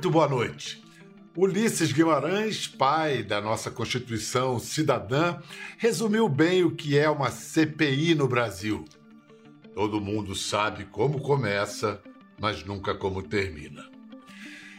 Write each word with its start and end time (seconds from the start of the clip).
Muito 0.00 0.12
boa 0.12 0.26
noite. 0.26 0.82
Ulisses 1.36 1.92
Guimarães, 1.92 2.66
pai 2.66 3.22
da 3.22 3.38
nossa 3.38 3.70
Constituição 3.70 4.58
cidadã, 4.58 5.36
resumiu 5.76 6.26
bem 6.26 6.64
o 6.64 6.70
que 6.70 6.96
é 6.96 7.10
uma 7.10 7.30
CPI 7.30 8.14
no 8.14 8.26
Brasil. 8.26 8.86
Todo 9.74 10.00
mundo 10.00 10.34
sabe 10.34 10.86
como 10.86 11.20
começa, 11.20 12.00
mas 12.40 12.64
nunca 12.64 12.94
como 12.94 13.22
termina. 13.22 13.90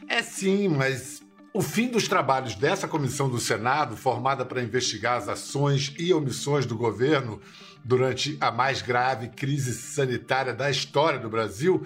É 0.09 0.23
sim, 0.23 0.67
mas 0.67 1.21
o 1.53 1.61
fim 1.61 1.87
dos 1.87 2.07
trabalhos 2.07 2.55
dessa 2.55 2.87
comissão 2.87 3.29
do 3.29 3.37
Senado, 3.37 3.95
formada 3.95 4.43
para 4.43 4.63
investigar 4.63 5.19
as 5.19 5.29
ações 5.29 5.93
e 5.99 6.11
omissões 6.11 6.65
do 6.65 6.75
governo 6.75 7.39
durante 7.83 8.37
a 8.41 8.49
mais 8.49 8.81
grave 8.81 9.27
crise 9.27 9.71
sanitária 9.75 10.51
da 10.51 10.71
história 10.71 11.19
do 11.19 11.29
Brasil, 11.29 11.83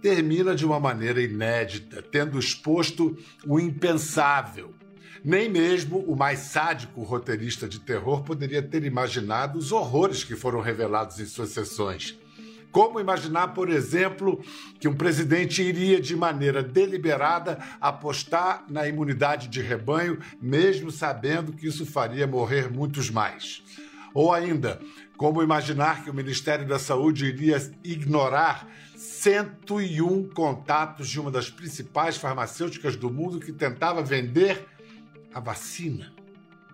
termina 0.00 0.54
de 0.54 0.64
uma 0.64 0.78
maneira 0.78 1.20
inédita, 1.20 2.02
tendo 2.02 2.38
exposto 2.38 3.16
o 3.46 3.58
impensável. 3.58 4.74
Nem 5.24 5.48
mesmo 5.48 5.98
o 5.98 6.14
mais 6.14 6.38
sádico 6.40 7.02
roteirista 7.02 7.68
de 7.68 7.80
terror 7.80 8.22
poderia 8.22 8.62
ter 8.62 8.84
imaginado 8.84 9.58
os 9.58 9.72
horrores 9.72 10.22
que 10.22 10.36
foram 10.36 10.60
revelados 10.60 11.18
em 11.18 11.26
suas 11.26 11.50
sessões. 11.50 12.16
Como 12.70 13.00
imaginar, 13.00 13.48
por 13.48 13.70
exemplo, 13.70 14.44
que 14.78 14.86
um 14.86 14.94
presidente 14.94 15.62
iria 15.62 16.00
de 16.00 16.14
maneira 16.14 16.62
deliberada 16.62 17.58
apostar 17.80 18.66
na 18.68 18.86
imunidade 18.86 19.48
de 19.48 19.62
rebanho, 19.62 20.18
mesmo 20.40 20.90
sabendo 20.90 21.54
que 21.54 21.66
isso 21.66 21.86
faria 21.86 22.26
morrer 22.26 22.70
muitos 22.70 23.08
mais? 23.08 23.62
Ou 24.16 24.32
ainda, 24.32 24.80
como 25.18 25.42
imaginar 25.42 26.02
que 26.02 26.08
o 26.08 26.14
Ministério 26.14 26.66
da 26.66 26.78
Saúde 26.78 27.26
iria 27.26 27.58
ignorar 27.84 28.66
101 28.96 30.30
contatos 30.30 31.10
de 31.10 31.20
uma 31.20 31.30
das 31.30 31.50
principais 31.50 32.16
farmacêuticas 32.16 32.96
do 32.96 33.10
mundo 33.10 33.38
que 33.38 33.52
tentava 33.52 34.02
vender 34.02 34.66
a 35.34 35.38
vacina? 35.38 36.14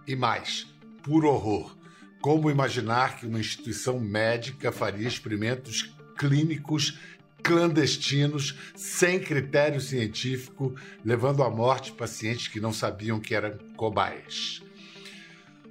E 0.06 0.14
mais, 0.14 0.68
por 1.02 1.24
horror, 1.24 1.76
como 2.20 2.48
imaginar 2.48 3.16
que 3.16 3.26
uma 3.26 3.40
instituição 3.40 3.98
médica 3.98 4.70
faria 4.70 5.08
experimentos 5.08 5.92
clínicos 6.16 6.96
clandestinos, 7.42 8.56
sem 8.76 9.18
critério 9.18 9.80
científico, 9.80 10.76
levando 11.04 11.42
à 11.42 11.50
morte 11.50 11.90
pacientes 11.90 12.46
que 12.46 12.60
não 12.60 12.72
sabiam 12.72 13.18
que 13.18 13.34
eram 13.34 13.58
cobaias? 13.76 14.62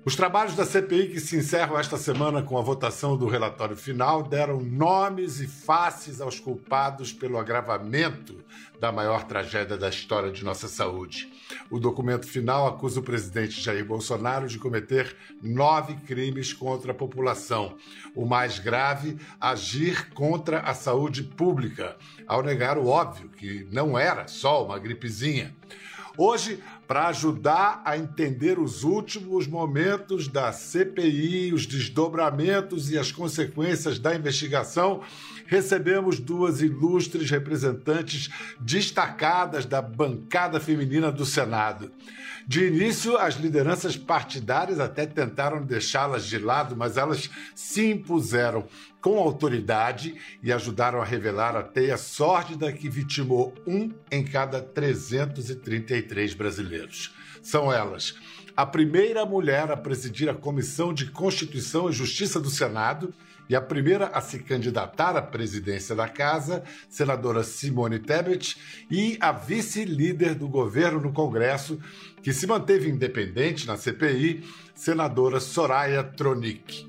Os 0.03 0.16
trabalhos 0.16 0.55
da 0.55 0.66
CPI, 0.66 1.09
que 1.09 1.19
se 1.19 1.38
encerram 1.38 1.77
esta 1.77 1.95
semana 1.95 2.41
com 2.41 2.57
a 2.57 2.61
votação 2.61 3.16
do 3.16 3.27
relatório 3.27 3.77
final, 3.77 4.23
deram 4.23 4.59
nomes 4.59 5.39
e 5.39 5.45
faces 5.45 6.19
aos 6.19 6.39
culpados 6.39 7.13
pelo 7.13 7.38
agravamento 7.38 8.43
da 8.80 8.91
maior 8.91 9.25
tragédia 9.25 9.77
da 9.77 9.89
história 9.89 10.31
de 10.31 10.43
nossa 10.43 10.67
saúde. 10.67 11.31
O 11.69 11.80
documento 11.80 12.25
final 12.25 12.66
acusa 12.66 12.99
o 12.99 13.03
presidente 13.03 13.61
Jair 13.61 13.85
Bolsonaro 13.85 14.47
de 14.47 14.58
cometer 14.58 15.16
nove 15.39 15.93
crimes 15.97 16.52
contra 16.52 16.93
a 16.93 16.95
população. 16.95 17.77
O 18.15 18.25
mais 18.25 18.58
grave, 18.58 19.19
agir 19.39 20.09
contra 20.15 20.61
a 20.61 20.73
saúde 20.73 21.21
pública, 21.21 21.95
ao 22.25 22.41
negar 22.41 22.75
o 22.75 22.88
óbvio, 22.88 23.30
que 23.30 23.67
não 23.71 23.95
era 23.99 24.27
só 24.27 24.65
uma 24.65 24.80
gripezinha. 24.80 25.55
Hoje, 26.17 26.61
para 26.92 27.08
ajudar 27.08 27.81
a 27.86 27.97
entender 27.97 28.59
os 28.59 28.84
últimos 28.84 29.47
momentos 29.47 30.28
da 30.28 30.52
CPI, 30.52 31.53
os 31.53 31.66
desdobramentos 31.66 32.92
e 32.92 32.98
as 32.98 33.14
consequências 33.14 33.98
da 33.98 34.14
investigação, 34.14 35.00
recebemos 35.45 36.20
duas 36.20 36.61
ilustres 36.61 37.31
representantes 37.31 38.30
destacadas 38.59 39.66
da 39.66 39.81
bancada 39.81 40.59
feminina 40.59 41.09
do 41.09 41.25
Senado. 41.25 41.89
De 42.45 42.67
início, 42.67 43.17
as 43.17 43.36
lideranças 43.36 43.95
partidárias 43.95 44.80
até 44.80 45.05
tentaram 45.05 45.64
deixá-las 45.64 46.26
de 46.26 46.38
lado, 46.38 46.76
mas 46.76 46.98
elas 46.98 47.30
se 47.55 47.89
impuseram 47.89 48.67
com 49.02 49.17
autoridade 49.17 50.15
e 50.44 50.52
ajudaram 50.52 51.02
a 51.02 51.05
revelar 51.05 51.55
a 51.55 51.64
teia 51.64 51.98
sórdida 51.98 52.71
que 52.71 52.89
vitimou 52.89 53.54
um 53.65 53.92
em 54.11 54.23
cada 54.23 54.61
333 54.61 56.33
brasileiros. 56.33 56.80
São 57.42 57.71
elas. 57.71 58.15
A 58.55 58.65
primeira 58.65 59.25
mulher 59.25 59.71
a 59.71 59.77
presidir 59.77 60.30
a 60.30 60.33
Comissão 60.33 60.93
de 60.93 61.09
Constituição 61.09 61.89
e 61.89 61.93
Justiça 61.93 62.39
do 62.39 62.49
Senado 62.49 63.14
e 63.49 63.55
a 63.55 63.61
primeira 63.61 64.08
a 64.08 64.21
se 64.21 64.39
candidatar 64.39 65.15
à 65.17 65.21
presidência 65.21 65.95
da 65.95 66.08
Casa, 66.08 66.64
senadora 66.89 67.43
Simone 67.43 67.99
Tebet, 67.99 68.58
e 68.89 69.17
a 69.20 69.31
vice-líder 69.31 70.36
do 70.36 70.47
governo 70.47 71.02
no 71.02 71.11
Congresso, 71.11 71.80
que 72.21 72.31
se 72.31 72.47
manteve 72.47 72.89
independente 72.89 73.67
na 73.67 73.75
CPI, 73.75 74.43
senadora 74.73 75.39
Soraya 75.39 76.03
Tronic. 76.03 76.86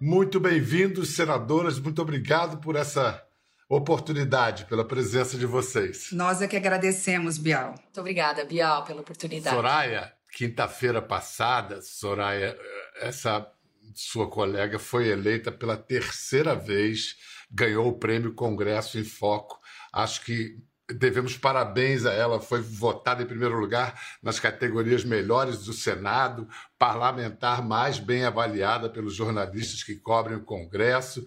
Muito 0.00 0.40
bem-vindos, 0.40 1.10
senadoras, 1.10 1.78
muito 1.78 2.02
obrigado 2.02 2.58
por 2.58 2.74
essa 2.74 3.25
oportunidade, 3.68 4.64
pela 4.66 4.84
presença 4.84 5.36
de 5.36 5.46
vocês. 5.46 6.08
Nós 6.12 6.40
é 6.40 6.46
que 6.46 6.56
agradecemos, 6.56 7.38
Bial. 7.38 7.70
Muito 7.70 8.00
obrigada, 8.00 8.44
Bial, 8.44 8.84
pela 8.84 9.00
oportunidade. 9.00 9.54
Soraya, 9.54 10.12
quinta-feira 10.32 11.02
passada, 11.02 11.82
Soraya, 11.82 12.56
essa 13.00 13.50
sua 13.94 14.28
colega 14.28 14.78
foi 14.78 15.08
eleita 15.08 15.50
pela 15.50 15.76
terceira 15.76 16.54
vez, 16.54 17.16
ganhou 17.50 17.88
o 17.88 17.98
prêmio 17.98 18.34
Congresso 18.34 18.98
em 18.98 19.04
Foco. 19.04 19.58
Acho 19.92 20.24
que 20.24 20.58
devemos 20.88 21.36
parabéns 21.36 22.04
a 22.04 22.12
ela. 22.12 22.40
Foi 22.40 22.60
votada 22.60 23.22
em 23.22 23.26
primeiro 23.26 23.58
lugar 23.58 24.00
nas 24.22 24.38
categorias 24.38 25.04
melhores 25.04 25.64
do 25.64 25.72
Senado, 25.72 26.48
parlamentar 26.78 27.62
mais 27.66 27.98
bem 27.98 28.24
avaliada 28.24 28.88
pelos 28.88 29.14
jornalistas 29.14 29.82
que 29.82 29.96
cobrem 29.96 30.36
o 30.36 30.44
Congresso. 30.44 31.26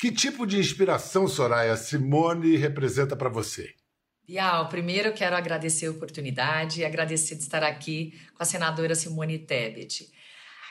Que 0.00 0.12
tipo 0.12 0.46
de 0.46 0.58
inspiração, 0.58 1.26
Soraya, 1.26 1.76
Simone 1.76 2.56
representa 2.56 3.16
para 3.16 3.28
você? 3.28 3.74
Bial, 4.24 4.68
primeiro 4.68 5.08
eu 5.08 5.12
quero 5.12 5.34
agradecer 5.34 5.86
a 5.86 5.90
oportunidade 5.90 6.80
e 6.80 6.84
agradecer 6.84 7.34
de 7.34 7.42
estar 7.42 7.64
aqui 7.64 8.16
com 8.32 8.40
a 8.44 8.46
senadora 8.46 8.94
Simone 8.94 9.40
Tebet. 9.40 10.08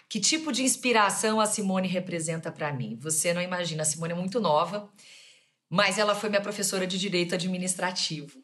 Que 0.07 0.21
tipo 0.21 0.49
de 0.53 0.63
inspiração 0.63 1.41
a 1.41 1.45
Simone 1.45 1.89
representa 1.89 2.53
para 2.53 2.71
mim? 2.71 2.97
Você 3.01 3.33
não 3.33 3.41
imagina, 3.41 3.81
a 3.81 3.85
Simone 3.85 4.13
é 4.13 4.15
muito 4.15 4.39
nova, 4.39 4.89
mas 5.69 5.97
ela 5.97 6.15
foi 6.15 6.29
minha 6.29 6.41
professora 6.41 6.88
de 6.88 6.97
direito 6.97 7.35
administrativo. 7.35 8.41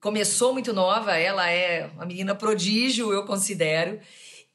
Começou 0.00 0.52
muito 0.52 0.72
nova, 0.72 1.16
ela 1.16 1.48
é 1.48 1.86
uma 1.94 2.06
menina 2.06 2.34
prodígio, 2.34 3.12
eu 3.12 3.24
considero, 3.24 4.00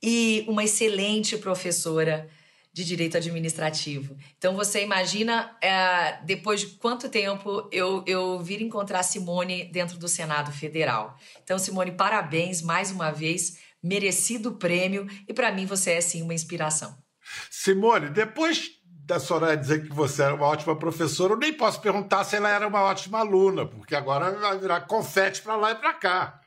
e 0.04 0.44
uma 0.50 0.66
excelente 0.66 1.38
professora 1.38 2.30
de 2.74 2.86
direito 2.86 3.18
administrativo. 3.18 4.16
Então 4.38 4.56
você 4.56 4.82
imagina, 4.82 5.56
é, 5.62 6.22
depois 6.24 6.62
de 6.62 6.68
quanto 6.78 7.10
tempo 7.10 7.68
eu, 7.72 8.04
eu 8.08 8.40
vir 8.40 8.62
encontrar 8.62 9.04
Simone 9.04 9.66
dentro 9.66 9.98
do 9.98 10.08
Senado 10.08 10.52
Federal. 10.52 11.18
Então, 11.44 11.60
Simone, 11.60 11.92
parabéns 11.92 12.62
mais 12.62 12.92
uma 12.92 13.12
vez 13.12 13.60
merecido 13.84 14.54
prêmio 14.54 15.08
e 15.28 15.34
para 15.34 15.52
mim 15.52 15.66
você 15.66 15.94
é 15.94 16.02
sim 16.02 16.22
uma 16.22 16.34
inspiração. 16.34 16.96
Simone, 17.50 18.10
depois 18.10 18.70
da 19.06 19.20
Soraya 19.20 19.58
dizer 19.58 19.84
que 19.84 19.94
você 19.94 20.24
era 20.24 20.36
uma 20.36 20.46
ótima 20.46 20.76
professora, 20.76 21.34
eu 21.34 21.38
nem 21.38 21.52
posso 21.52 21.82
perguntar 21.82 22.24
se 22.24 22.36
ela 22.36 22.50
era 22.50 22.68
uma 22.68 22.82
ótima 22.84 23.20
aluna, 23.20 23.66
porque 23.66 23.96
agora 23.96 24.32
vai 24.32 24.58
virar 24.58 24.82
confete 24.82 25.42
para 25.42 25.56
lá 25.56 25.72
e 25.72 25.76
para 25.76 25.94
cá. 25.94 26.41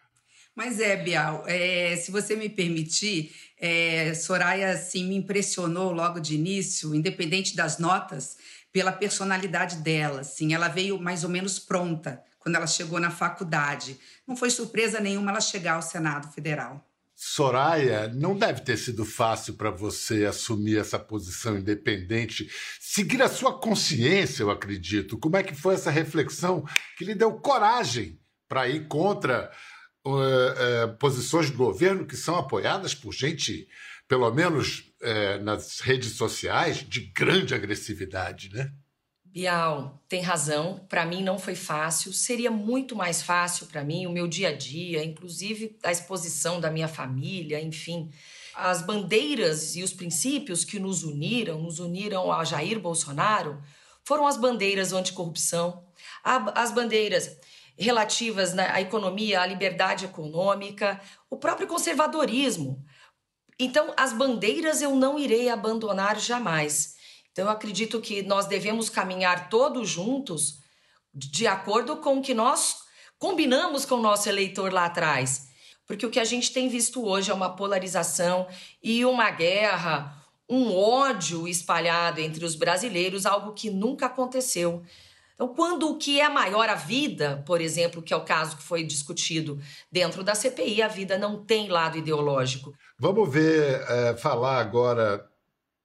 Mas 0.54 0.78
é, 0.78 0.96
Bial, 0.96 1.44
é, 1.46 1.96
se 1.96 2.10
você 2.10 2.36
me 2.36 2.48
permitir, 2.48 3.34
é, 3.58 4.14
Soraya 4.14 4.70
assim, 4.70 5.04
me 5.04 5.16
impressionou 5.16 5.90
logo 5.90 6.20
de 6.20 6.34
início, 6.34 6.94
independente 6.94 7.56
das 7.56 7.78
notas, 7.78 8.36
pela 8.72 8.92
personalidade 8.92 9.76
dela. 9.76 10.20
Assim, 10.20 10.54
ela 10.54 10.68
veio 10.68 11.00
mais 11.00 11.24
ou 11.24 11.30
menos 11.30 11.58
pronta 11.58 12.22
quando 12.38 12.56
ela 12.56 12.66
chegou 12.66 13.00
na 13.00 13.10
faculdade. 13.10 13.98
Não 14.26 14.36
foi 14.36 14.50
surpresa 14.50 15.00
nenhuma 15.00 15.30
ela 15.30 15.40
chegar 15.40 15.74
ao 15.74 15.82
Senado 15.82 16.32
Federal. 16.32 16.84
Soraya, 17.16 18.08
não 18.08 18.36
deve 18.36 18.60
ter 18.60 18.76
sido 18.76 19.04
fácil 19.04 19.54
para 19.54 19.70
você 19.70 20.24
assumir 20.26 20.78
essa 20.78 20.98
posição 20.98 21.56
independente, 21.56 22.50
seguir 22.80 23.22
a 23.22 23.28
sua 23.28 23.58
consciência, 23.58 24.42
eu 24.42 24.50
acredito. 24.50 25.16
Como 25.16 25.36
é 25.36 25.42
que 25.42 25.54
foi 25.54 25.74
essa 25.74 25.90
reflexão 25.90 26.66
que 26.98 27.04
lhe 27.04 27.14
deu 27.14 27.32
coragem 27.34 28.18
para 28.48 28.68
ir 28.68 28.88
contra 28.88 29.50
uh, 30.04 30.10
uh, 30.10 30.96
posições 30.98 31.50
do 31.50 31.56
governo 31.56 32.06
que 32.06 32.16
são 32.16 32.36
apoiadas 32.36 32.94
por 32.94 33.12
gente, 33.12 33.66
pelo 34.06 34.30
menos 34.30 34.90
uh, 35.02 35.42
nas 35.42 35.80
redes 35.80 36.12
sociais, 36.12 36.84
de 36.86 37.00
grande 37.00 37.54
agressividade, 37.54 38.50
né? 38.52 38.70
Bial, 39.24 40.00
tem 40.08 40.22
razão. 40.22 40.86
Para 40.88 41.04
mim 41.04 41.20
não 41.20 41.40
foi 41.40 41.56
fácil. 41.56 42.12
Seria 42.12 42.52
muito 42.52 42.94
mais 42.94 43.20
fácil 43.20 43.66
para 43.66 43.82
mim 43.82 44.06
o 44.06 44.12
meu 44.12 44.28
dia 44.28 44.50
a 44.50 44.56
dia, 44.56 45.04
inclusive 45.04 45.76
a 45.82 45.90
exposição 45.90 46.60
da 46.60 46.70
minha 46.70 46.86
família, 46.86 47.60
enfim. 47.60 48.12
As 48.54 48.80
bandeiras 48.80 49.74
e 49.74 49.82
os 49.82 49.92
princípios 49.92 50.64
que 50.64 50.78
nos 50.78 51.02
uniram, 51.02 51.60
nos 51.60 51.80
uniram 51.80 52.32
a 52.32 52.44
Jair 52.44 52.78
Bolsonaro, 52.78 53.60
foram 54.04 54.24
as 54.24 54.36
bandeiras 54.36 54.92
anticorrupção, 54.92 55.82
as 56.22 56.72
bandeiras 56.72 57.36
relativas 57.76 58.56
à 58.58 58.80
economia, 58.80 59.40
à 59.40 59.46
liberdade 59.46 60.04
econômica, 60.04 61.00
o 61.28 61.36
próprio 61.36 61.66
conservadorismo. 61.66 62.84
Então, 63.58 63.92
as 63.96 64.12
bandeiras 64.12 64.82
eu 64.82 64.94
não 64.94 65.18
irei 65.18 65.48
abandonar 65.48 66.18
jamais. 66.18 66.94
Então, 67.30 67.46
eu 67.46 67.50
acredito 67.50 68.00
que 68.00 68.22
nós 68.22 68.46
devemos 68.46 68.88
caminhar 68.88 69.48
todos 69.48 69.88
juntos 69.88 70.58
de 71.12 71.46
acordo 71.46 71.96
com 71.98 72.18
o 72.18 72.22
que 72.22 72.34
nós 72.34 72.78
combinamos 73.18 73.84
com 73.84 73.96
o 73.96 74.02
nosso 74.02 74.28
eleitor 74.28 74.72
lá 74.72 74.86
atrás. 74.86 75.48
Porque 75.86 76.06
o 76.06 76.10
que 76.10 76.20
a 76.20 76.24
gente 76.24 76.52
tem 76.52 76.68
visto 76.68 77.04
hoje 77.04 77.30
é 77.30 77.34
uma 77.34 77.54
polarização 77.54 78.48
e 78.82 79.04
uma 79.04 79.30
guerra, 79.30 80.16
um 80.48 80.74
ódio 80.74 81.46
espalhado 81.46 82.20
entre 82.20 82.44
os 82.44 82.54
brasileiros, 82.54 83.26
algo 83.26 83.52
que 83.52 83.70
nunca 83.70 84.06
aconteceu. 84.06 84.82
Então, 85.34 85.48
quando 85.48 85.90
o 85.90 85.98
que 85.98 86.20
é 86.20 86.28
maior 86.28 86.68
a 86.68 86.76
vida, 86.76 87.42
por 87.44 87.60
exemplo, 87.60 88.00
que 88.00 88.14
é 88.14 88.16
o 88.16 88.24
caso 88.24 88.56
que 88.56 88.62
foi 88.62 88.84
discutido 88.84 89.60
dentro 89.90 90.22
da 90.22 90.34
CPI, 90.34 90.80
a 90.80 90.88
vida 90.88 91.18
não 91.18 91.44
tem 91.44 91.68
lado 91.68 91.98
ideológico. 91.98 92.72
Vamos 92.98 93.32
ver, 93.32 93.82
é, 93.88 94.16
falar 94.16 94.60
agora 94.60 95.28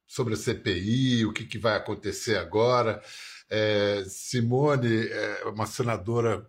sobre 0.06 0.36
a 0.36 0.38
CPI, 0.38 1.25
o 1.25 1.34
que, 1.34 1.46
que 1.46 1.57
vai 1.57 1.75
acontecer 1.75 2.38
agora. 2.38 3.01
É, 3.50 4.04
Simone 4.07 5.07
é 5.07 5.44
uma 5.46 5.66
senadora 5.66 6.48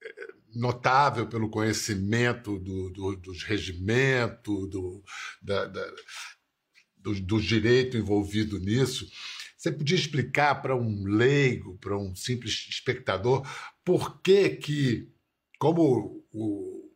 é, 0.00 0.08
notável 0.54 1.26
pelo 1.26 1.50
conhecimento 1.50 2.60
do, 2.60 2.90
do, 2.90 3.16
dos 3.16 3.42
regimentos, 3.42 4.70
do, 4.70 5.02
da, 5.42 5.66
da, 5.66 5.92
do, 6.96 7.20
do 7.20 7.40
direito 7.40 7.96
envolvido 7.96 8.58
nisso. 8.60 9.08
Você 9.60 9.70
podia 9.70 9.94
explicar 9.94 10.62
para 10.62 10.74
um 10.74 11.04
leigo, 11.04 11.76
para 11.76 11.94
um 11.94 12.16
simples 12.16 12.66
espectador, 12.70 13.46
por 13.84 14.22
que 14.22 14.48
que, 14.48 15.12
como 15.58 16.24
o, 16.32 16.90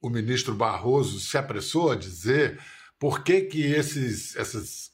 o 0.00 0.08
ministro 0.08 0.54
Barroso 0.54 1.18
se 1.18 1.36
apressou 1.36 1.90
a 1.90 1.96
dizer, 1.96 2.60
por 3.00 3.24
que 3.24 3.40
que 3.42 3.62
esses, 3.64 4.36
essas 4.36 4.92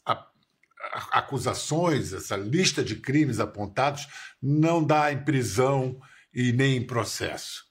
acusações, 1.10 2.14
essa 2.14 2.38
lista 2.38 2.82
de 2.82 2.96
crimes 2.96 3.38
apontados, 3.38 4.08
não 4.40 4.82
dá 4.82 5.12
em 5.12 5.22
prisão 5.22 6.00
e 6.32 6.54
nem 6.54 6.78
em 6.78 6.86
processo? 6.86 7.66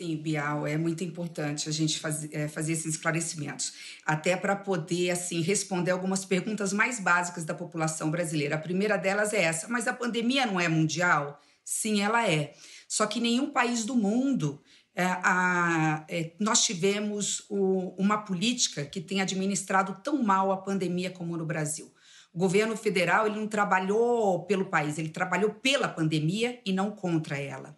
Sim, 0.00 0.16
Bial, 0.16 0.66
é 0.66 0.78
muito 0.78 1.04
importante 1.04 1.68
a 1.68 1.72
gente 1.72 2.00
faz, 2.00 2.26
é, 2.32 2.48
fazer 2.48 2.72
esses 2.72 2.94
esclarecimentos, 2.94 3.74
até 4.06 4.34
para 4.34 4.56
poder 4.56 5.10
assim 5.10 5.42
responder 5.42 5.90
algumas 5.90 6.24
perguntas 6.24 6.72
mais 6.72 6.98
básicas 6.98 7.44
da 7.44 7.52
população 7.52 8.10
brasileira. 8.10 8.54
A 8.54 8.58
primeira 8.58 8.96
delas 8.96 9.34
é 9.34 9.42
essa: 9.42 9.68
mas 9.68 9.86
a 9.86 9.92
pandemia 9.92 10.46
não 10.46 10.58
é 10.58 10.68
mundial? 10.68 11.38
Sim, 11.62 12.00
ela 12.00 12.26
é. 12.26 12.54
Só 12.88 13.06
que 13.06 13.20
nenhum 13.20 13.50
país 13.50 13.84
do 13.84 13.94
mundo 13.94 14.62
é, 14.94 15.04
a, 15.04 16.02
é, 16.08 16.32
nós 16.40 16.64
tivemos 16.64 17.44
o, 17.50 17.94
uma 17.98 18.24
política 18.24 18.86
que 18.86 19.02
tem 19.02 19.20
administrado 19.20 20.00
tão 20.02 20.22
mal 20.22 20.50
a 20.50 20.56
pandemia 20.56 21.10
como 21.10 21.36
no 21.36 21.44
Brasil. 21.44 21.92
O 22.32 22.38
governo 22.38 22.74
federal 22.74 23.26
ele 23.26 23.36
não 23.36 23.46
trabalhou 23.46 24.46
pelo 24.46 24.64
país, 24.64 24.96
ele 24.96 25.10
trabalhou 25.10 25.50
pela 25.50 25.88
pandemia 25.88 26.58
e 26.64 26.72
não 26.72 26.90
contra 26.90 27.36
ela 27.36 27.76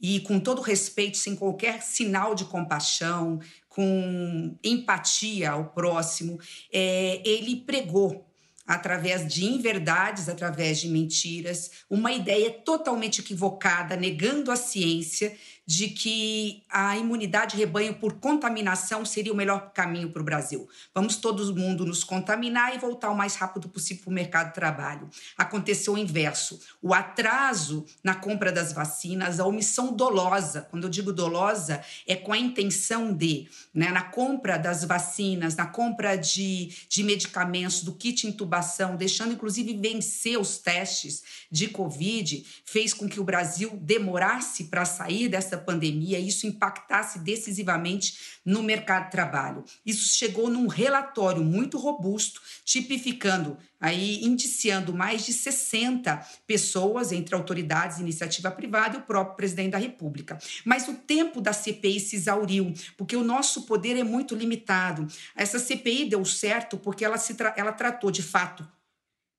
e 0.00 0.20
com 0.20 0.38
todo 0.38 0.60
respeito, 0.60 1.16
sem 1.16 1.34
qualquer 1.34 1.82
sinal 1.82 2.34
de 2.34 2.44
compaixão, 2.44 3.40
com 3.68 4.56
empatia 4.62 5.50
ao 5.50 5.66
próximo, 5.70 6.38
é, 6.72 7.22
ele 7.24 7.56
pregou 7.56 8.26
através 8.66 9.32
de 9.32 9.44
inverdades, 9.44 10.28
através 10.28 10.80
de 10.80 10.88
mentiras, 10.88 11.70
uma 11.88 12.10
ideia 12.10 12.50
totalmente 12.50 13.20
equivocada, 13.20 13.94
negando 13.94 14.50
a 14.50 14.56
ciência 14.56 15.36
de 15.66 15.88
que 15.88 16.62
a 16.70 16.96
imunidade 16.96 17.56
rebanho 17.56 17.94
por 17.94 18.14
contaminação 18.20 19.04
seria 19.04 19.32
o 19.32 19.36
melhor 19.36 19.72
caminho 19.72 20.10
para 20.10 20.22
o 20.22 20.24
Brasil. 20.24 20.68
Vamos 20.94 21.16
todo 21.16 21.54
mundo 21.56 21.84
nos 21.84 22.04
contaminar 22.04 22.72
e 22.74 22.78
voltar 22.78 23.10
o 23.10 23.16
mais 23.16 23.34
rápido 23.34 23.68
possível 23.68 24.04
para 24.04 24.10
o 24.10 24.14
mercado 24.14 24.48
de 24.48 24.54
trabalho. 24.54 25.10
Aconteceu 25.36 25.94
o 25.94 25.98
inverso. 25.98 26.60
O 26.80 26.94
atraso 26.94 27.84
na 28.02 28.14
compra 28.14 28.52
das 28.52 28.72
vacinas, 28.72 29.40
a 29.40 29.46
omissão 29.46 29.92
dolosa, 29.92 30.62
quando 30.70 30.84
eu 30.84 30.90
digo 30.90 31.12
dolosa, 31.12 31.82
é 32.06 32.14
com 32.14 32.32
a 32.32 32.38
intenção 32.38 33.12
de, 33.12 33.48
né, 33.74 33.90
na 33.90 34.02
compra 34.02 34.56
das 34.56 34.84
vacinas, 34.84 35.56
na 35.56 35.66
compra 35.66 36.14
de, 36.14 36.72
de 36.88 37.02
medicamentos, 37.02 37.82
do 37.82 37.92
kit 37.92 38.28
intubação, 38.28 38.94
deixando 38.94 39.32
inclusive 39.32 39.74
vencer 39.74 40.38
os 40.38 40.58
testes 40.58 41.24
de 41.50 41.68
Covid, 41.68 42.46
fez 42.64 42.94
com 42.94 43.08
que 43.08 43.18
o 43.18 43.24
Brasil 43.24 43.76
demorasse 43.82 44.64
para 44.64 44.84
sair 44.84 45.28
dessa 45.28 45.55
dessa 45.56 45.58
pandemia, 45.58 46.18
isso 46.18 46.46
impactasse 46.46 47.18
decisivamente 47.20 48.38
no 48.44 48.62
mercado 48.62 49.06
de 49.06 49.10
trabalho. 49.10 49.64
Isso 49.84 50.16
chegou 50.16 50.50
num 50.50 50.66
relatório 50.66 51.42
muito 51.42 51.78
robusto, 51.78 52.40
tipificando, 52.64 53.56
aí 53.80 54.24
indiciando 54.24 54.92
mais 54.92 55.24
de 55.24 55.32
60 55.32 56.16
pessoas 56.46 57.10
entre 57.10 57.34
autoridades, 57.34 57.98
iniciativa 57.98 58.50
privada 58.50 58.96
e 58.96 59.00
o 59.00 59.02
próprio 59.02 59.36
presidente 59.36 59.72
da 59.72 59.78
República. 59.78 60.38
Mas 60.64 60.86
o 60.88 60.94
tempo 60.94 61.40
da 61.40 61.52
CPI 61.52 62.00
se 62.00 62.16
exauriu, 62.16 62.72
porque 62.96 63.16
o 63.16 63.24
nosso 63.24 63.62
poder 63.62 63.96
é 63.96 64.04
muito 64.04 64.34
limitado. 64.34 65.06
Essa 65.34 65.58
CPI 65.58 66.10
deu 66.10 66.24
certo 66.24 66.76
porque 66.76 67.04
ela 67.04 67.18
se 67.18 67.34
tra 67.34 67.54
ela 67.56 67.72
tratou 67.72 68.10
de 68.10 68.22
fato 68.22 68.66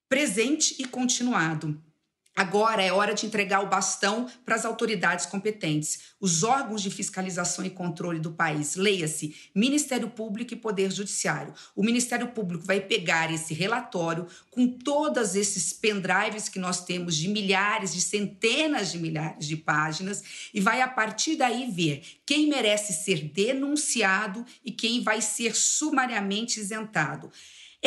presente 0.09 0.75
e 0.79 0.85
continuado. 0.85 1.81
Agora 2.37 2.83
é 2.83 2.93
hora 2.93 3.15
de 3.15 3.25
entregar 3.25 3.63
o 3.63 3.67
bastão 3.67 4.29
para 4.45 4.53
as 4.53 4.63
autoridades 4.63 5.25
competentes, 5.25 6.01
os 6.21 6.43
órgãos 6.43 6.83
de 6.83 6.91
fiscalização 6.91 7.65
e 7.65 7.69
controle 7.71 8.19
do 8.19 8.31
país. 8.31 8.75
Leia-se 8.75 9.35
Ministério 9.55 10.07
Público 10.07 10.53
e 10.53 10.55
Poder 10.55 10.91
Judiciário. 10.91 11.51
O 11.75 11.81
Ministério 11.81 12.27
Público 12.27 12.63
vai 12.63 12.79
pegar 12.79 13.33
esse 13.33 13.55
relatório 13.55 14.27
com 14.51 14.67
todos 14.67 15.33
esses 15.33 15.73
pendrives 15.73 16.47
que 16.47 16.59
nós 16.59 16.85
temos 16.85 17.15
de 17.15 17.27
milhares, 17.27 17.91
de 17.91 18.01
centenas 18.01 18.91
de 18.91 18.99
milhares 18.99 19.47
de 19.47 19.57
páginas 19.57 20.23
e 20.53 20.61
vai 20.61 20.81
a 20.81 20.87
partir 20.87 21.37
daí 21.37 21.71
ver 21.71 22.03
quem 22.23 22.47
merece 22.47 22.93
ser 22.93 23.19
denunciado 23.29 24.45
e 24.63 24.71
quem 24.71 25.01
vai 25.01 25.21
ser 25.21 25.55
sumariamente 25.55 26.59
isentado. 26.59 27.31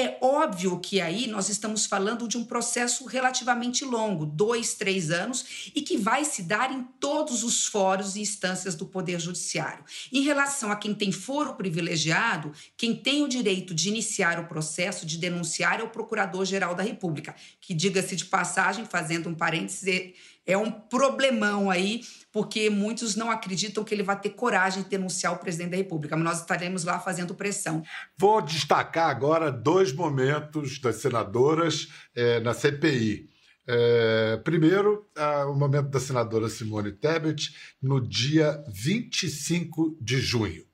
É 0.01 0.17
óbvio 0.23 0.81
que 0.81 0.99
aí 0.99 1.27
nós 1.27 1.51
estamos 1.51 1.85
falando 1.85 2.27
de 2.27 2.39
um 2.39 2.45
processo 2.47 3.05
relativamente 3.05 3.85
longo, 3.85 4.25
dois, 4.25 4.73
três 4.73 5.11
anos, 5.11 5.71
e 5.75 5.83
que 5.83 5.99
vai 5.99 6.25
se 6.25 6.43
dar 6.43 6.73
em 6.73 6.83
todos 6.99 7.45
os 7.45 7.67
fóruns 7.67 8.17
e 8.17 8.23
instâncias 8.23 8.75
do 8.75 8.87
Poder 8.87 9.21
Judiciário. 9.21 9.85
Em 10.11 10.23
relação 10.23 10.73
a 10.73 10.77
quem 10.77 10.95
tem 10.95 11.13
foro 11.13 11.53
privilegiado, 11.53 12.51
quem 12.79 12.97
tem 12.97 13.23
o 13.23 13.29
direito 13.29 13.75
de 13.75 13.91
iniciar 13.91 14.41
o 14.41 14.47
processo, 14.47 15.05
de 15.05 15.19
denunciar, 15.19 15.81
é 15.81 15.83
o 15.83 15.91
Procurador-Geral 15.91 16.75
da 16.75 16.83
República, 16.83 17.37
que, 17.61 17.75
diga-se 17.75 18.17
de 18.17 18.25
passagem, 18.25 18.87
fazendo 18.87 19.29
um 19.29 19.35
parêntese, 19.35 20.15
é 20.53 20.59
um 20.59 20.71
problemão 20.71 21.71
aí, 21.71 22.03
porque 22.33 22.71
muitos 22.71 23.17
não 23.17 23.31
acreditam 23.31 23.85
que 23.85 23.95
ele 23.95 24.03
vai 24.03 24.19
ter 24.21 24.31
coragem 24.31 24.83
de 24.83 24.89
denunciar 24.89 25.33
o 25.33 25.39
presidente 25.39 25.71
da 25.71 25.77
República, 25.77 26.17
mas 26.17 26.25
nós 26.25 26.41
estaremos 26.41 26.85
lá 26.85 26.99
fazendo 26.99 27.35
pressão. 27.35 27.83
Vou 28.19 28.41
destacar 28.41 29.09
agora 29.09 29.51
dois 29.51 29.93
momentos 29.93 30.79
das 30.81 30.97
senadoras 30.97 31.89
é, 32.15 32.41
na 32.41 32.55
CPI. 32.55 33.29
É, 33.67 34.37
primeiro, 34.39 35.07
o 35.49 35.55
momento 35.55 35.91
da 35.91 36.01
senadora 36.01 36.49
Simone 36.49 36.93
Tebet, 36.93 37.55
no 37.81 38.01
dia 38.01 38.63
25 38.69 39.97
de 40.01 40.21
junho. 40.21 40.70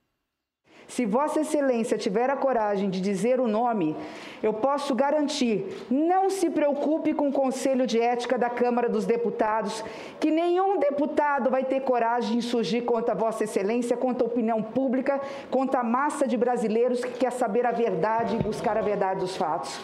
Se 0.89 1.05
Vossa 1.05 1.41
Excelência 1.41 1.99
tiver 1.99 2.31
a 2.31 2.37
coragem 2.37 2.89
de 2.89 3.01
dizer 3.01 3.41
o 3.41 3.49
nome, 3.49 3.97
eu 4.43 4.53
posso 4.53 4.95
garantir, 4.95 5.85
não 5.91 6.31
se 6.31 6.49
preocupe 6.49 7.13
com 7.13 7.29
o 7.29 7.33
Conselho 7.33 7.87
de 7.87 8.01
Ética 8.01 8.39
da 8.39 8.49
Câmara 8.49 8.89
dos 8.89 9.05
Deputados, 9.05 9.85
que 10.21 10.31
nenhum 10.31 10.79
deputado 10.79 11.51
vai 11.51 11.65
ter 11.65 11.81
coragem 11.81 12.39
de 12.39 12.47
surgir 12.47 12.83
contra 12.83 13.15
Vossa 13.15 13.45
Excelência, 13.45 13.97
contra 13.97 14.25
a 14.25 14.31
opinião 14.31 14.63
pública, 14.63 15.21
contra 15.51 15.81
a 15.81 15.85
massa 15.85 16.27
de 16.27 16.37
brasileiros 16.37 17.05
que 17.05 17.19
quer 17.19 17.33
saber 17.33 17.67
a 17.67 17.73
verdade 17.73 18.37
e 18.37 18.43
buscar 18.43 18.77
a 18.77 18.83
verdade 18.83 19.21
dos 19.21 19.37
fatos. 19.37 19.81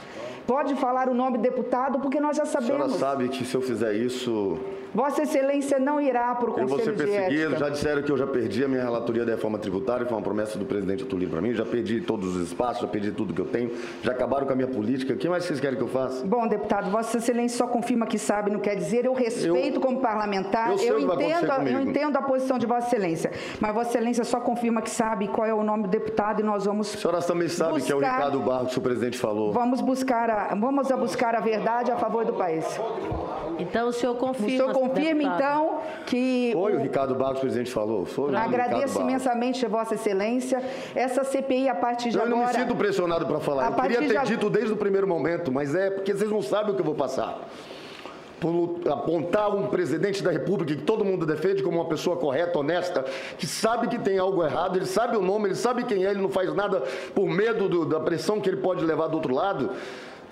Pode 0.47 0.75
falar 0.77 1.09
o 1.09 1.15
nome 1.15 1.39
do 1.39 1.43
deputado, 1.43 1.99
porque 2.01 2.21
nós 2.21 2.37
já 2.37 2.45
sabemos. 2.45 2.73
A 2.73 2.89
senhora 2.89 2.99
sabe 2.99 3.29
que 3.29 3.45
se 3.45 3.55
eu 3.55 3.63
fizer 3.63 3.93
isso. 3.95 4.59
Vossa 4.95 5.23
Excelência 5.23 5.79
não 5.79 6.01
irá 6.01 6.35
para 6.35 6.51
o 6.51 6.53
Conselho 6.53 6.69
de 6.69 6.83
Ética. 6.83 6.91
Eu 6.91 6.97
vou 6.97 7.07
ser 7.07 7.13
perseguido. 7.13 7.59
Já 7.59 7.69
disseram 7.69 8.03
que 8.03 8.13
eu 8.13 8.17
já 8.17 8.27
perdi 8.27 8.65
a 8.65 8.69
minha 8.69 8.83
relatoria 8.83 9.25
da 9.25 9.33
reforma 9.33 9.59
tributária, 9.59 10.07
foi 10.07 10.17
uma 10.17 10.23
promessa 10.23 10.59
do 10.59 10.65
presidente 10.65 11.05
Tulio 11.05 11.29
para 11.29 11.41
mim. 11.41 11.55
Já 11.55 11.65
perdi 11.65 12.01
todos 12.01 12.37
os 12.37 12.49
espaços, 12.49 12.83
já 12.83 12.89
perdi 12.89 13.11
tudo 13.13 13.33
que 13.33 13.41
eu 13.41 13.47
tenho. 13.47 13.71
Já 14.03 14.13
acabaram 14.13 14.47
com 14.47 14.53
a 14.53 14.57
minha 14.57 14.69
política. 14.69 15.15
O 15.15 15.17
que 15.17 15.29
mais 15.29 15.45
vocês 15.45 15.61
querem 15.61 15.77
que 15.77 15.85
eu 15.85 15.89
faça? 15.89 16.27
Bom, 16.27 16.47
deputado, 16.47 16.91
Vossa 16.91 17.19
Excelência 17.19 17.57
só 17.59 17.67
confirma 17.67 18.07
que 18.07 18.19
sabe, 18.19 18.51
não 18.51 18.61
quer 18.61 18.77
dizer. 18.77 19.05
Eu 19.05 19.15
respeito 19.15 19.77
eu, 19.77 19.81
como 19.81 20.01
parlamentar. 20.01 20.73
Eu, 20.73 20.79
eu 20.79 21.01
entendo, 21.01 21.69
eu 21.69 21.81
entendo 21.81 22.17
a 22.17 22.23
posição 22.23 22.59
de 22.59 22.67
Vossa 22.67 22.89
Excelência. 22.89 23.33
Mas 23.61 23.75
Vossa 23.75 23.91
Excelência 23.91 24.25
só 24.25 24.41
confirma 24.41 24.83
que 24.83 24.91
sabe 24.91 25.29
qual 25.29 25.47
é 25.47 25.55
o 25.55 25.63
nome 25.63 25.85
do 25.85 25.89
deputado 25.89 26.41
e 26.41 26.43
nós 26.43 26.67
vamos. 26.67 26.95
A 26.95 26.99
senhora 26.99 27.23
também 27.23 27.49
sabe 27.49 27.73
buscar, 27.73 27.87
que 27.87 27.93
é 27.93 27.97
o 27.97 27.99
Ricardo 27.99 28.41
Barros 28.41 28.73
que 28.73 28.79
o 28.79 28.83
presidente 28.83 29.19
falou. 29.19 29.53
Vamos 29.53 29.81
buscar 29.81 30.31
a, 30.31 30.55
vamos 30.55 30.91
a 30.91 30.97
buscar 30.97 31.35
a 31.35 31.41
verdade 31.41 31.91
a 31.91 31.97
favor 31.97 32.25
do 32.25 32.35
país. 32.35 32.65
Então 33.59 33.89
o 33.89 33.93
senhor 33.93 34.15
confirma. 34.17 34.47
O 34.47 34.51
senhor 34.51 34.73
confirma, 34.89 35.23
então, 35.23 35.81
que. 36.07 36.51
Foi 36.53 36.73
o, 36.75 36.79
o 36.79 36.83
Ricardo 36.83 37.15
Barros, 37.15 37.39
o 37.39 37.41
presidente, 37.41 37.71
falou. 37.71 38.05
Foi 38.05 38.35
agradeço 38.35 39.01
imensamente 39.01 39.65
a 39.65 39.69
Vossa 39.69 39.95
Excelência. 39.95 40.63
Essa 40.95 41.25
CPI, 41.25 41.69
a 41.69 41.75
partir 41.75 42.11
de 42.11 42.17
eu 42.17 42.23
agora. 42.23 42.37
Eu 42.37 42.41
não 42.43 42.53
me 42.53 42.55
sinto 42.55 42.77
pressionado 42.77 43.27
para 43.27 43.41
falar. 43.41 43.67
Eu 43.67 43.75
queria 43.75 43.99
ter 43.99 44.21
de... 44.21 44.27
dito 44.27 44.51
desde 44.51 44.73
o 44.73 44.77
primeiro 44.77 45.07
momento, 45.07 45.51
mas 45.51 45.75
é 45.75 45.91
porque 45.91 46.15
vocês 46.15 46.31
não 46.31 46.43
sabem 46.43 46.73
o 46.73 46.75
que 46.75 46.81
eu 46.81 46.87
vou 46.87 46.95
passar 46.95 47.39
por 48.43 48.81
apontar 48.91 49.55
um 49.55 49.69
presidente 49.69 50.21
da 50.21 50.33
República 50.33 50.75
que 50.75 50.83
todo 50.83 51.05
mundo 51.05 51.25
defende 51.25 51.63
como 51.63 51.79
uma 51.79 51.89
pessoa 51.89 52.17
correta, 52.17 52.59
honesta, 52.59 53.05
que 53.39 53.47
sabe 53.47 53.87
que 53.87 54.01
tem 54.01 54.19
algo 54.19 54.43
errado, 54.43 54.77
ele 54.77 54.87
sabe 54.87 55.17
o 55.17 55.23
nome, 55.23 55.47
ele 55.47 55.55
sabe 55.55 55.85
quem 55.85 56.05
é, 56.05 56.11
ele 56.11 56.21
não 56.21 56.29
faz 56.29 56.53
nada 56.53 56.83
por 57.15 57.29
medo 57.29 57.69
do, 57.69 57.87
da 57.87 58.01
pressão 58.01 58.41
que 58.41 58.51
ele 58.51 58.57
pode 58.57 58.85
levar 58.85 59.07
do 59.07 59.15
outro 59.15 59.33
lado. 59.33 59.71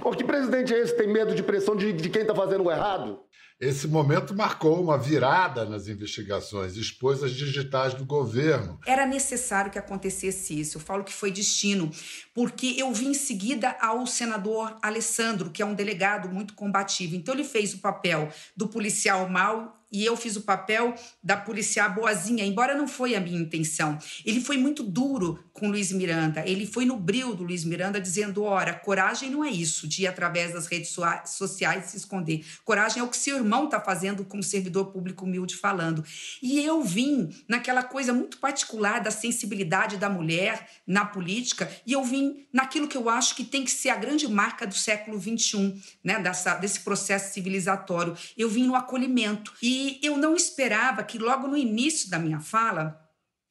Pô, 0.01 0.11
que 0.11 0.25
presidente 0.25 0.75
é 0.75 0.79
esse 0.79 0.93
que 0.93 0.99
tem 0.99 1.13
medo 1.13 1.37
de 1.37 1.43
pressão 1.45 1.77
de, 1.77 1.93
de 1.93 2.09
quem 2.09 2.23
está 2.23 2.35
fazendo 2.35 2.65
o 2.65 2.71
errado? 2.71 3.21
Esse 3.61 3.87
momento 3.87 4.35
marcou 4.35 4.83
uma 4.83 4.97
virada 4.97 5.67
nas 5.67 5.87
investigações, 5.87 6.77
expôs 6.77 7.23
as 7.23 7.33
digitais 7.33 7.93
do 7.93 8.07
governo. 8.07 8.81
Era 8.87 9.05
necessário 9.05 9.71
que 9.71 9.79
acontecesse 9.79 10.59
isso. 10.59 10.79
Eu 10.79 10.81
falo 10.81 11.05
que 11.05 11.13
foi 11.13 11.31
destino, 11.31 11.91
porque 12.35 12.75
eu 12.79 12.91
vi 12.95 13.09
em 13.09 13.13
seguida 13.13 13.77
ao 13.79 14.07
senador 14.07 14.79
Alessandro, 14.81 15.51
que 15.51 15.61
é 15.61 15.67
um 15.67 15.75
delegado 15.75 16.27
muito 16.31 16.55
combativo. 16.55 17.15
Então 17.15 17.35
ele 17.35 17.45
fez 17.45 17.75
o 17.75 17.81
papel 17.81 18.31
do 18.57 18.67
policial 18.67 19.29
mau 19.29 19.80
e 19.93 20.05
eu 20.05 20.17
fiz 20.17 20.37
o 20.37 20.43
papel 20.43 20.95
da 21.23 21.37
policial 21.37 21.93
boazinha, 21.93 22.45
embora 22.45 22.75
não 22.75 22.87
foi 22.87 23.15
a 23.15 23.21
minha 23.21 23.41
intenção. 23.41 23.99
Ele 24.25 24.41
foi 24.41 24.57
muito 24.57 24.83
duro 24.83 25.43
com 25.53 25.69
Luiz 25.69 25.91
Miranda, 25.93 26.43
ele 26.47 26.67
foi 26.67 26.85
no 26.85 26.97
bril 26.97 27.35
do 27.35 27.43
Luiz 27.43 27.65
Miranda 27.65 28.01
dizendo: 28.01 28.45
ora, 28.45 28.73
coragem 28.75 29.31
não 29.31 29.45
é 29.45 29.51
isso, 29.51 29.89
de 29.89 30.03
ir 30.03 30.07
através 30.07 30.53
das 30.53 30.67
redes 30.67 30.95
sociais 31.27 31.87
se 31.87 31.97
esconder. 31.97 32.45
Coragem 32.65 33.01
é 33.01 33.05
o 33.05 33.09
que 33.09 33.17
seu 33.17 33.37
irmão 33.37 33.65
está 33.65 33.81
fazendo 33.81 34.25
como 34.25 34.43
servidor 34.43 34.87
público 34.87 35.25
humilde 35.25 35.57
falando. 35.57 36.05
E 36.43 36.61
eu 36.61 36.83
vim 36.83 37.31
naquela 37.49 37.83
coisa 37.83 38.13
muito 38.13 38.39
particular 38.39 39.01
da 39.01 39.11
sensibilidade 39.11 39.97
da 39.97 40.09
mulher 40.09 40.69
na 40.87 41.05
política, 41.05 41.71
e 41.87 41.93
eu 41.93 42.05
vim 42.05 42.47
naquilo 42.53 42.89
que 42.89 42.97
eu 42.97 43.09
acho 43.09 43.35
que 43.35 43.45
tem 43.45 43.65
que 43.65 43.71
ser 43.71 43.91
a 43.91 43.97
grande 43.97 44.29
marca 44.29 44.67
do 44.67 44.75
século 44.75 45.21
XXI, 45.21 45.75
né, 46.03 46.19
dessa, 46.19 46.55
desse 46.55 46.81
processo 46.81 47.35
civilizatório. 47.35 48.17
Eu 48.37 48.49
vim 48.49 48.67
no 48.67 48.75
acolhimento. 48.75 49.53
E 49.63 49.80
e 49.81 49.99
eu 50.03 50.17
não 50.17 50.37
esperava 50.37 51.03
que 51.03 51.19
logo 51.19 51.49
no 51.49 51.57
início 51.57 52.11
da 52.11 52.19
minha 52.19 52.41
fala 52.41 53.01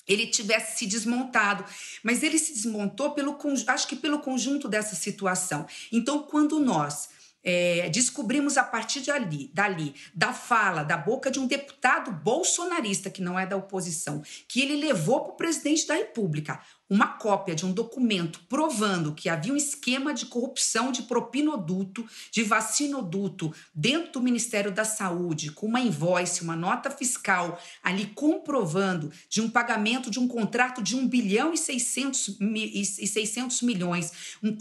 ele 0.07 0.27
tivesse 0.27 0.79
se 0.79 0.85
desmontado, 0.87 1.63
mas 2.03 2.23
ele 2.23 2.39
se 2.39 2.53
desmontou 2.53 3.11
pelo 3.11 3.37
acho 3.67 3.87
que 3.87 3.95
pelo 3.95 4.19
conjunto 4.19 4.67
dessa 4.67 4.95
situação. 4.95 5.67
Então, 5.91 6.23
quando 6.23 6.59
nós 6.59 7.09
é, 7.43 7.89
descobrimos 7.89 8.57
a 8.57 8.63
partir 8.63 9.01
de 9.01 9.11
ali, 9.11 9.51
dali, 9.53 9.93
da 10.13 10.33
fala, 10.33 10.83
da 10.83 10.97
boca 10.97 11.29
de 11.29 11.39
um 11.39 11.47
deputado 11.47 12.11
bolsonarista, 12.11 13.09
que 13.09 13.21
não 13.21 13.39
é 13.39 13.45
da 13.45 13.55
oposição, 13.55 14.23
que 14.47 14.61
ele 14.61 14.75
levou 14.77 15.21
para 15.21 15.33
o 15.33 15.37
presidente 15.37 15.85
da 15.85 15.93
República 15.93 16.59
uma 16.89 17.07
cópia 17.07 17.53
de 17.53 17.65
um 17.65 17.71
documento 17.71 18.41
provando 18.49 19.13
que 19.13 19.29
havia 19.29 19.53
um 19.53 19.57
esquema 19.57 20.13
de 20.13 20.25
corrupção 20.25 20.91
de 20.91 21.03
propinoduto, 21.03 22.07
de 22.31 22.41
vacinoduto 22.41 23.53
dentro 23.73 24.13
do 24.13 24.21
Ministério 24.21 24.71
da 24.71 24.83
Saúde, 24.83 25.51
com 25.51 25.67
uma 25.67 25.79
invoice, 25.79 26.41
uma 26.41 26.55
nota 26.55 26.89
fiscal 26.89 27.61
ali 27.83 28.07
comprovando 28.07 29.11
de 29.29 29.39
um 29.39 29.49
pagamento 29.49 30.09
de 30.09 30.19
um 30.19 30.27
contrato 30.27 30.81
de 30.81 30.95
1 30.95 31.07
bilhão 31.07 31.53
e 31.53 31.57
600, 31.57 32.37
e 32.39 33.07
600 33.07 33.61
milhões, 33.61 34.11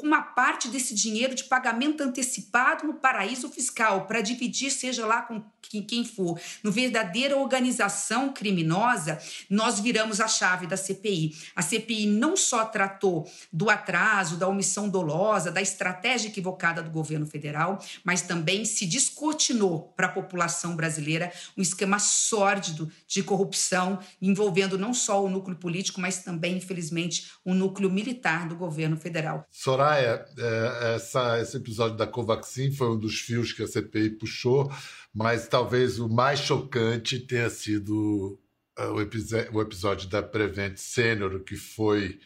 uma 0.02 0.20
parte 0.20 0.68
desse 0.68 0.94
dinheiro 0.94 1.35
de 1.35 1.44
pagamento 1.44 2.02
antecipado 2.02 2.87
no 2.87 2.94
paraíso 2.94 3.49
fiscal 3.49 4.06
para 4.06 4.20
dividir, 4.20 4.70
seja 4.70 5.06
lá 5.06 5.23
com 5.23 5.42
quem 5.87 6.04
for, 6.04 6.40
no 6.62 6.73
verdadeira 6.73 7.37
organização 7.37 8.32
criminosa, 8.32 9.18
nós 9.50 9.80
viramos 9.80 10.20
a 10.20 10.26
chave 10.26 10.66
da 10.66 10.76
CPI. 10.76 11.37
A 11.54 11.62
CPI 11.62 12.06
não 12.19 12.37
só 12.37 12.65
tratou 12.65 13.31
do 13.53 13.71
atraso, 13.71 14.37
da 14.37 14.49
omissão 14.49 14.89
dolosa, 14.89 15.51
da 15.51 15.63
estratégia 15.63 16.29
equivocada 16.29 16.83
do 16.83 16.91
governo 16.91 17.27
federal, 17.27 17.79
mas 18.05 18.23
também 18.23 18.65
se 18.65 18.87
descortinou 18.87 19.93
para 19.97 20.09
a 20.09 20.13
população 20.13 20.75
brasileira 20.75 21.33
um 21.57 21.63
esquema 21.63 21.99
sórdido 21.99 22.91
de 23.07 23.23
corrupção 23.23 23.99
envolvendo 24.21 24.77
não 24.77 24.93
só 24.93 25.25
o 25.25 25.31
núcleo 25.31 25.57
político, 25.57 26.01
mas 26.01 26.23
também, 26.23 26.57
infelizmente, 26.57 27.31
o 27.45 27.55
núcleo 27.55 27.91
militar 27.91 28.49
do 28.49 28.57
governo 28.57 28.97
federal. 28.97 29.47
Soraya, 29.51 30.25
é, 30.37 30.95
essa, 30.97 31.41
esse 31.41 31.57
episódio 31.57 31.97
da 31.97 32.07
Covaxin 32.07 32.73
foi 32.73 32.91
um 32.91 32.99
dos 32.99 33.21
fios 33.21 33.53
que 33.53 33.63
a 33.63 33.67
CPI 33.67 34.11
puxou 34.11 34.71
mas 35.15 35.49
talvez 35.49 35.99
o 35.99 36.09
mais 36.09 36.39
chocante 36.39 37.19
tenha 37.19 37.51
sido 37.51 38.39
o, 38.87 39.61
episódio 39.61 40.08
da 40.08 40.23
Prevent 40.23 40.76
Senior, 40.76 41.42
que 41.44 41.56
foi 41.56 42.18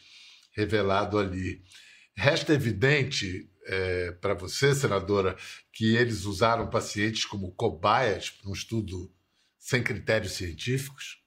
revelado 0.52 1.18
ali. 1.18 1.62
Resta 2.14 2.52
evidente 2.52 3.50
é, 3.64 4.12
para 4.12 4.34
você, 4.34 4.74
senadora, 4.74 5.36
que 5.72 5.96
eles 5.96 6.24
usaram 6.24 6.68
pacientes 6.68 7.24
como 7.24 7.52
cobaias 7.52 8.30
para 8.30 8.50
um 8.50 8.52
estudo 8.52 9.10
sem 9.58 9.82
critérios 9.82 10.32
científicos? 10.32 11.22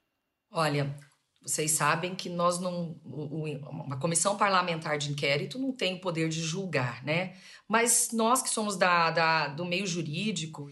Olha, 0.52 0.96
vocês 1.42 1.72
sabem 1.72 2.16
que 2.16 2.30
nós 2.30 2.60
não. 2.60 3.00
Uma 3.04 3.98
comissão 4.00 4.38
parlamentar 4.38 4.98
de 4.98 5.12
inquérito 5.12 5.58
não 5.58 5.72
tem 5.72 5.96
o 5.96 6.02
poder 6.02 6.30
de 6.30 6.42
julgar, 6.42 7.04
né? 7.04 7.36
Mas 7.68 8.10
nós 8.12 8.42
que 8.42 8.50
somos 8.50 8.78
da, 8.78 9.12
da 9.12 9.48
do 9.48 9.66
meio 9.66 9.88
jurídico 9.88 10.70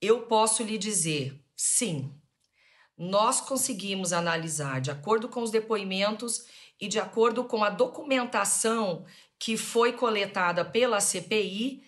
eu 0.00 0.22
posso 0.22 0.62
lhe 0.62 0.78
dizer, 0.78 1.40
sim, 1.56 2.12
nós 2.98 3.40
conseguimos 3.40 4.12
analisar, 4.12 4.80
de 4.80 4.90
acordo 4.90 5.28
com 5.28 5.42
os 5.42 5.50
depoimentos 5.50 6.46
e 6.80 6.88
de 6.88 6.98
acordo 6.98 7.44
com 7.44 7.62
a 7.62 7.70
documentação 7.70 9.04
que 9.38 9.56
foi 9.56 9.92
coletada 9.92 10.64
pela 10.64 11.00
CPI, 11.00 11.82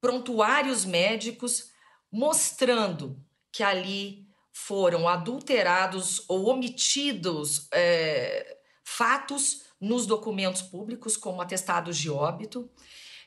prontuários 0.00 0.84
médicos 0.84 1.70
mostrando 2.10 3.22
que 3.52 3.62
ali 3.62 4.26
foram 4.52 5.06
adulterados 5.06 6.24
ou 6.28 6.48
omitidos 6.48 7.68
é, 7.72 8.56
fatos 8.82 9.66
nos 9.80 10.06
documentos 10.06 10.62
públicos, 10.62 11.16
como 11.16 11.42
atestados 11.42 11.98
de 11.98 12.10
óbito, 12.10 12.70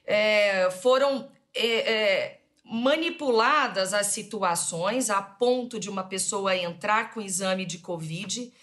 é, 0.06 0.70
foram 0.72 1.32
é, 1.54 1.94
é 1.94 2.39
manipuladas 2.70 3.94
as 3.94 4.08
situações 4.08 5.10
a 5.10 5.22
ponto 5.22 5.80
de 5.80 5.90
uma 5.90 6.04
pessoa 6.04 6.56
entrar 6.56 7.12
com 7.12 7.20
exame 7.20 7.66
de 7.66 7.80
Covid 7.80 8.54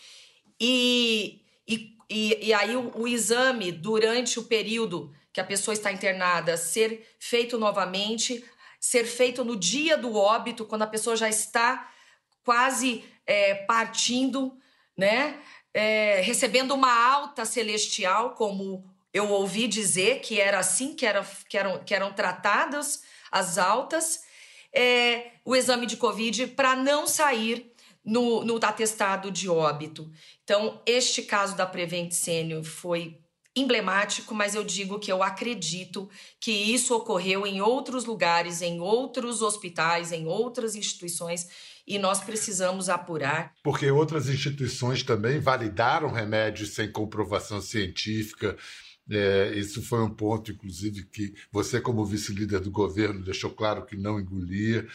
e, 0.60 1.42
e, 1.66 1.96
e, 2.08 2.46
e 2.46 2.54
aí 2.54 2.76
o, 2.76 2.92
o, 2.94 3.08
exame, 3.08 3.72
durante 3.72 4.38
o 4.38 4.44
período 4.44 5.12
que 5.32 5.40
a 5.40 5.44
pessoa 5.44 5.75
está 5.75 5.90
internada, 5.90 6.56
ser 6.56 7.16
feito 7.18 7.58
novamente, 7.58 8.44
ser 8.78 9.04
feito 9.04 9.44
no 9.44 9.56
dia 9.56 9.98
do 9.98 10.16
óbito, 10.16 10.64
quando 10.64 10.82
a 10.82 10.86
pessoa 10.86 11.16
já 11.16 11.28
está 11.28 11.90
quase 12.44 13.04
é, 13.26 13.54
partindo, 13.54 14.56
né? 14.96 15.40
É, 15.75 16.22
recebendo 16.22 16.72
uma 16.72 16.90
alta 16.90 17.44
celestial, 17.44 18.30
como 18.30 18.88
eu 19.12 19.28
ouvi 19.30 19.66
dizer 19.66 20.20
que 20.20 20.40
era 20.40 20.58
assim 20.58 20.94
que, 20.94 21.04
era, 21.04 21.26
que, 21.48 21.58
eram, 21.58 21.84
que 21.84 21.94
eram 21.94 22.12
tratadas 22.12 23.02
as 23.38 23.58
altas, 23.58 24.20
é, 24.72 25.32
o 25.44 25.54
exame 25.54 25.86
de 25.86 25.96
Covid 25.96 26.48
para 26.48 26.74
não 26.76 27.06
sair 27.06 27.72
no, 28.04 28.44
no 28.44 28.56
atestado 28.56 29.30
de 29.30 29.48
óbito. 29.48 30.10
Então, 30.44 30.80
este 30.86 31.22
caso 31.22 31.56
da 31.56 31.66
Prevent 31.66 32.12
Senior 32.12 32.62
foi 32.62 33.18
emblemático, 33.56 34.34
mas 34.34 34.54
eu 34.54 34.62
digo 34.62 34.98
que 34.98 35.10
eu 35.10 35.22
acredito 35.22 36.08
que 36.38 36.52
isso 36.52 36.94
ocorreu 36.94 37.46
em 37.46 37.60
outros 37.60 38.04
lugares, 38.04 38.60
em 38.60 38.80
outros 38.80 39.40
hospitais, 39.40 40.12
em 40.12 40.26
outras 40.26 40.74
instituições 40.74 41.46
e 41.86 41.98
nós 41.98 42.20
precisamos 42.20 42.88
apurar. 42.88 43.54
Porque 43.62 43.90
outras 43.90 44.28
instituições 44.28 45.02
também 45.02 45.38
validaram 45.38 46.10
remédios 46.10 46.74
sem 46.74 46.90
comprovação 46.90 47.60
científica 47.60 48.56
é, 49.10 49.52
isso 49.54 49.82
foi 49.82 50.02
um 50.02 50.10
ponto, 50.10 50.50
inclusive, 50.50 51.04
que 51.04 51.34
você, 51.50 51.80
como 51.80 52.04
vice-líder 52.04 52.60
do 52.60 52.70
governo, 52.70 53.22
deixou 53.22 53.50
claro 53.50 53.84
que 53.84 53.96
não 53.96 54.18
engolia. 54.18 54.86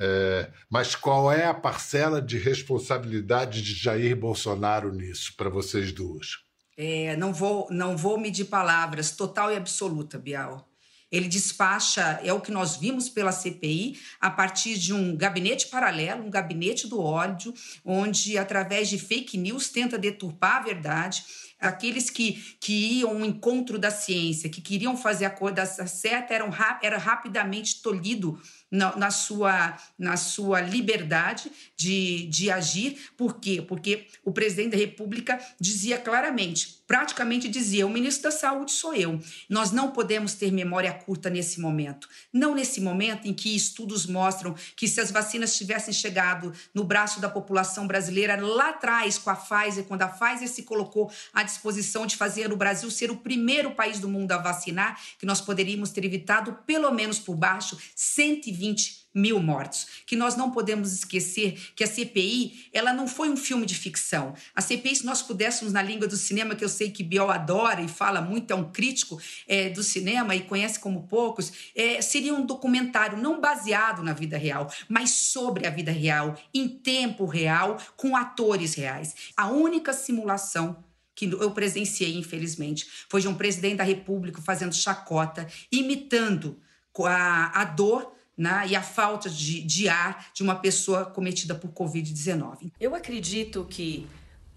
É, 0.00 0.50
mas 0.70 0.94
qual 0.94 1.30
é 1.30 1.44
a 1.44 1.52
parcela 1.52 2.22
de 2.22 2.38
responsabilidade 2.38 3.60
de 3.60 3.74
Jair 3.74 4.16
Bolsonaro 4.16 4.92
nisso, 4.92 5.34
para 5.36 5.50
vocês 5.50 5.92
duas? 5.92 6.38
É, 6.74 7.14
não, 7.16 7.34
vou, 7.34 7.68
não 7.70 7.94
vou 7.98 8.18
medir 8.18 8.46
palavras, 8.46 9.10
total 9.10 9.52
e 9.52 9.56
absoluta, 9.56 10.18
Bial. 10.18 10.66
Ele 11.12 11.28
despacha, 11.28 12.20
é 12.22 12.32
o 12.32 12.40
que 12.40 12.52
nós 12.52 12.76
vimos 12.76 13.08
pela 13.08 13.32
CPI, 13.32 13.98
a 14.20 14.30
partir 14.30 14.78
de 14.78 14.94
um 14.94 15.16
gabinete 15.16 15.66
paralelo, 15.66 16.24
um 16.24 16.30
gabinete 16.30 16.86
do 16.86 17.00
ódio, 17.00 17.52
onde, 17.84 18.38
através 18.38 18.88
de 18.88 18.96
fake 18.96 19.36
news, 19.36 19.68
tenta 19.68 19.98
deturpar 19.98 20.58
a 20.58 20.64
verdade 20.64 21.24
aqueles 21.60 22.08
que, 22.08 22.32
que 22.58 23.00
iam 23.00 23.10
ao 23.10 23.24
encontro 23.24 23.78
da 23.78 23.90
ciência, 23.90 24.48
que 24.48 24.60
queriam 24.60 24.96
fazer 24.96 25.26
a 25.26 25.30
coisa 25.30 25.66
certa, 25.66 26.32
eram, 26.32 26.50
era 26.82 26.96
rapidamente 26.96 27.82
tolhido 27.82 28.40
na, 28.70 28.94
na, 28.96 29.10
sua, 29.10 29.76
na 29.98 30.16
sua 30.16 30.60
liberdade 30.60 31.50
de, 31.76 32.26
de 32.26 32.50
agir. 32.50 33.10
Por 33.16 33.40
quê? 33.40 33.60
Porque 33.60 34.06
o 34.24 34.32
presidente 34.32 34.72
da 34.72 34.76
República 34.76 35.40
dizia 35.58 35.98
claramente, 35.98 36.82
praticamente 36.86 37.48
dizia: 37.48 37.86
o 37.86 37.90
ministro 37.90 38.24
da 38.24 38.30
Saúde 38.30 38.70
sou 38.70 38.94
eu. 38.94 39.20
Nós 39.48 39.72
não 39.72 39.90
podemos 39.90 40.34
ter 40.34 40.52
memória 40.52 40.92
curta 40.92 41.28
nesse 41.28 41.60
momento. 41.60 42.08
Não 42.32 42.54
nesse 42.54 42.80
momento 42.80 43.26
em 43.26 43.34
que 43.34 43.54
estudos 43.56 44.06
mostram 44.06 44.54
que 44.76 44.86
se 44.86 45.00
as 45.00 45.10
vacinas 45.10 45.56
tivessem 45.56 45.92
chegado 45.92 46.52
no 46.72 46.84
braço 46.84 47.20
da 47.20 47.28
população 47.28 47.86
brasileira 47.86 48.40
lá 48.40 48.70
atrás 48.70 49.18
com 49.18 49.30
a 49.30 49.36
Pfizer, 49.36 49.84
quando 49.84 50.02
a 50.02 50.08
Pfizer 50.08 50.48
se 50.48 50.62
colocou 50.62 51.10
à 51.32 51.42
disposição 51.42 52.06
de 52.06 52.16
fazer 52.16 52.52
o 52.52 52.56
Brasil 52.56 52.90
ser 52.90 53.10
o 53.10 53.16
primeiro 53.16 53.72
país 53.72 53.98
do 53.98 54.08
mundo 54.08 54.32
a 54.32 54.38
vacinar, 54.38 55.00
que 55.18 55.26
nós 55.26 55.40
poderíamos 55.40 55.90
ter 55.90 56.04
evitado 56.04 56.58
pelo 56.66 56.90
menos 56.92 57.18
por 57.18 57.34
baixo 57.34 57.78
120 57.94 58.59
120 58.60 59.00
mil 59.14 59.40
mortos. 59.40 59.86
Que 60.06 60.14
nós 60.14 60.36
não 60.36 60.50
podemos 60.50 60.92
esquecer 60.92 61.58
que 61.74 61.82
a 61.82 61.86
CPI, 61.86 62.68
ela 62.72 62.92
não 62.92 63.08
foi 63.08 63.28
um 63.28 63.36
filme 63.36 63.66
de 63.66 63.74
ficção. 63.74 64.34
A 64.54 64.60
CPI, 64.60 64.96
se 64.96 65.06
nós 65.06 65.22
pudéssemos, 65.22 65.72
na 65.72 65.82
língua 65.82 66.06
do 66.06 66.16
cinema, 66.16 66.54
que 66.54 66.64
eu 66.64 66.68
sei 66.68 66.90
que 66.90 67.02
Biel 67.02 67.30
adora 67.30 67.80
e 67.80 67.88
fala 67.88 68.20
muito, 68.20 68.52
é 68.52 68.54
um 68.54 68.70
crítico 68.70 69.20
é, 69.48 69.68
do 69.70 69.82
cinema 69.82 70.34
e 70.34 70.42
conhece 70.42 70.78
como 70.78 71.06
poucos, 71.08 71.52
é, 71.74 72.00
seria 72.00 72.34
um 72.34 72.46
documentário 72.46 73.18
não 73.18 73.40
baseado 73.40 74.02
na 74.02 74.12
vida 74.12 74.36
real, 74.38 74.72
mas 74.88 75.10
sobre 75.10 75.66
a 75.66 75.70
vida 75.70 75.90
real, 75.90 76.38
em 76.54 76.68
tempo 76.68 77.26
real, 77.26 77.78
com 77.96 78.16
atores 78.16 78.74
reais. 78.74 79.14
A 79.36 79.48
única 79.48 79.92
simulação 79.92 80.84
que 81.14 81.26
eu 81.26 81.50
presenciei, 81.50 82.16
infelizmente, 82.16 82.86
foi 83.08 83.20
de 83.20 83.28
um 83.28 83.34
presidente 83.34 83.76
da 83.76 83.84
República 83.84 84.40
fazendo 84.40 84.74
chacota, 84.74 85.46
imitando 85.70 86.58
a, 87.04 87.60
a 87.60 87.64
dor 87.64 88.19
né, 88.40 88.64
e 88.68 88.74
a 88.74 88.80
falta 88.80 89.28
de, 89.28 89.62
de 89.62 89.86
ar 89.86 90.30
de 90.32 90.42
uma 90.42 90.54
pessoa 90.54 91.04
cometida 91.04 91.54
por 91.54 91.70
Covid-19. 91.72 92.72
Eu 92.80 92.94
acredito 92.94 93.66
que 93.68 94.08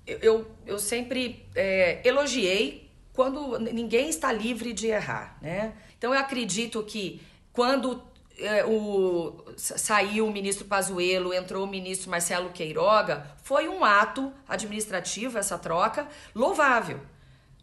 eu, 0.08 0.50
eu 0.66 0.80
sempre 0.80 1.46
é, 1.54 2.00
elogiei 2.08 2.90
quando 3.12 3.60
ninguém 3.60 4.08
está 4.08 4.32
livre 4.32 4.72
de 4.72 4.88
errar, 4.88 5.38
né? 5.42 5.74
Então 5.98 6.14
eu 6.14 6.20
acredito 6.20 6.82
que 6.84 7.22
quando 7.52 8.02
é, 8.40 8.64
o, 8.64 9.44
saiu 9.58 10.28
o 10.28 10.32
ministro 10.32 10.64
Pazuello, 10.66 11.34
entrou 11.34 11.66
o 11.66 11.68
ministro 11.68 12.10
Marcelo 12.10 12.52
Queiroga, 12.52 13.36
foi 13.44 13.68
um 13.68 13.84
ato 13.84 14.32
administrativo 14.48 15.38
essa 15.38 15.58
troca 15.58 16.08
louvável, 16.34 17.02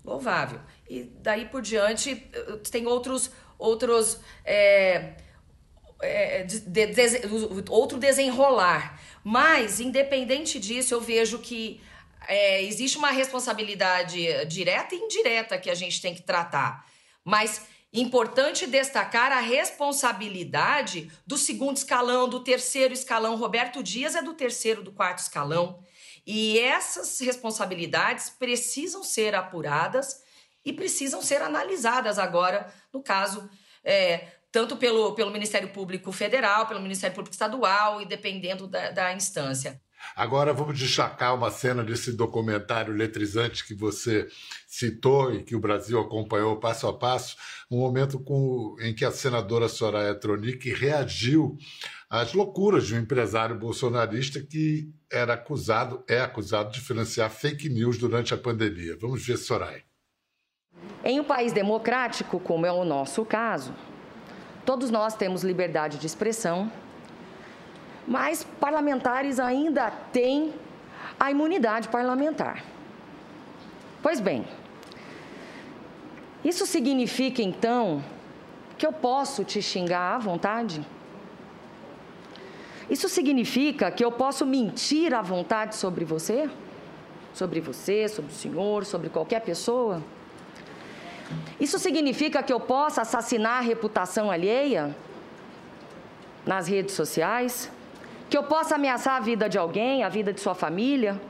louvável. 0.05 0.61
E 0.87 1.03
daí 1.03 1.47
por 1.47 1.63
diante 1.63 2.15
tem 2.71 2.87
outros 2.87 3.31
outros 3.59 4.21
é, 4.45 5.15
é, 6.03 6.43
de, 6.43 6.61
de, 6.61 6.85
outro 7.69 7.99
desenrolar. 7.99 9.01
Mas, 9.23 9.81
independente 9.81 10.59
disso, 10.59 10.95
eu 10.95 11.01
vejo 11.01 11.39
que 11.39 11.81
é, 12.29 12.63
existe 12.63 12.99
uma 12.99 13.11
responsabilidade 13.11 14.45
direta 14.47 14.95
e 14.95 14.99
indireta 14.99 15.59
que 15.59 15.71
a 15.71 15.75
gente 15.75 16.01
tem 16.01 16.15
que 16.15 16.23
tratar. 16.23 16.87
Mas 17.25 17.63
importante 17.93 18.67
destacar 18.67 19.33
a 19.33 19.41
responsabilidade 19.41 21.11
do 21.27 21.37
segundo 21.37 21.77
escalão, 21.77 22.29
do 22.29 22.41
terceiro 22.41 22.95
escalão. 22.95 23.37
Roberto 23.37 23.83
Dias 23.83 24.15
é 24.15 24.23
do 24.23 24.35
terceiro, 24.35 24.83
do 24.83 24.93
quarto 24.93 25.19
escalão. 25.19 25.83
E 26.27 26.59
essas 26.61 27.19
responsabilidades 27.21 28.31
precisam 28.31 29.03
ser 29.03 29.35
apuradas 29.35 30.23
e 30.65 30.73
precisam 30.73 31.23
ser 31.23 31.43
analisadas 31.43 32.19
agora, 32.19 32.73
no 32.93 33.03
caso 33.03 33.51
é, 33.83 34.29
tanto 34.53 34.77
pelo, 34.77 35.15
pelo 35.15 35.31
Ministério 35.31 35.69
Público 35.69 36.11
Federal, 36.13 36.67
pelo 36.67 36.81
Ministério 36.81 37.15
Público 37.15 37.35
Estadual 37.35 38.01
e 38.01 38.07
dependendo 38.07 38.67
da, 38.67 38.91
da 38.91 39.13
instância. 39.13 39.81
Agora 40.17 40.53
vamos 40.53 40.79
destacar 40.79 41.35
uma 41.35 41.51
cena 41.51 41.85
desse 41.85 42.13
documentário 42.13 42.93
letrizante 42.93 43.67
que 43.67 43.75
você 43.75 44.27
citou 44.67 45.35
e 45.35 45.43
que 45.43 45.55
o 45.55 45.61
Brasil 45.61 46.01
acompanhou 46.01 46.59
passo 46.59 46.89
a 46.89 46.99
passo, 46.99 47.37
um 47.71 47.79
momento 47.79 48.19
com, 48.19 48.77
em 48.81 48.95
que 48.95 49.05
a 49.05 49.11
senadora 49.11 49.69
Soraya 49.69 50.15
Tronic 50.15 50.73
reagiu 50.73 51.57
às 52.09 52.33
loucuras 52.33 52.87
de 52.87 52.95
um 52.95 52.99
empresário 52.99 53.59
bolsonarista 53.59 54.41
que 54.41 54.91
era 55.13 55.35
acusado, 55.35 56.03
é 56.09 56.21
acusado 56.21 56.73
de 56.73 56.81
financiar 56.81 57.31
fake 57.31 57.69
news 57.69 57.99
durante 57.99 58.33
a 58.33 58.39
pandemia. 58.39 58.97
Vamos 59.01 59.25
ver, 59.25 59.37
Soraya. 59.37 59.85
Em 61.05 61.21
um 61.21 61.25
país 61.25 61.53
democrático, 61.53 62.41
como 62.41 62.67
é 62.67 62.73
o 62.73 62.85
nosso 62.85 63.25
caso, 63.25 63.75
Todos 64.71 64.89
nós 64.89 65.17
temos 65.17 65.43
liberdade 65.43 65.99
de 65.99 66.07
expressão, 66.07 66.71
mas 68.07 68.45
parlamentares 68.61 69.41
ainda 69.41 69.91
têm 69.91 70.55
a 71.19 71.29
imunidade 71.29 71.89
parlamentar. 71.89 72.63
Pois 74.01 74.21
bem, 74.21 74.47
isso 76.45 76.65
significa 76.67 77.43
então 77.43 78.01
que 78.79 78.87
eu 78.87 78.93
posso 78.93 79.43
te 79.43 79.61
xingar 79.61 80.15
à 80.15 80.19
vontade? 80.19 80.87
Isso 82.89 83.09
significa 83.09 83.91
que 83.91 84.05
eu 84.05 84.13
posso 84.13 84.47
mentir 84.47 85.13
à 85.13 85.21
vontade 85.21 85.75
sobre 85.75 86.05
você? 86.05 86.49
Sobre 87.35 87.61
você, 87.61 88.07
sobre 88.07 88.31
o 88.31 88.37
senhor, 88.37 88.85
sobre 88.85 89.09
qualquer 89.09 89.41
pessoa? 89.41 90.01
Isso 91.59 91.79
significa 91.79 92.43
que 92.43 92.53
eu 92.53 92.61
possa 92.61 93.03
assassinar 93.03 93.59
a 93.59 93.61
reputação 93.61 94.31
alheia 94.31 94.95
nas 96.45 96.67
redes 96.69 96.95
sociais? 96.95 97.71
Que 98.29 98.37
eu 98.37 98.45
possa 98.45 98.77
ameaçar 98.77 99.17
a 99.17 99.21
vida 99.21 99.49
de 99.49 99.59
alguém, 99.59 100.03
a 100.03 100.09
vida 100.09 100.33
de 100.33 100.41
sua 100.41 100.55
família? 100.55 101.21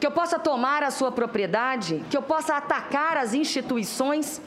Que 0.00 0.06
eu 0.06 0.10
possa 0.10 0.38
tomar 0.38 0.82
a 0.82 0.90
sua 0.90 1.10
propriedade? 1.12 2.04
Que 2.10 2.16
eu 2.16 2.22
possa 2.22 2.56
atacar 2.56 3.16
as 3.16 3.34
instituições 3.34 4.40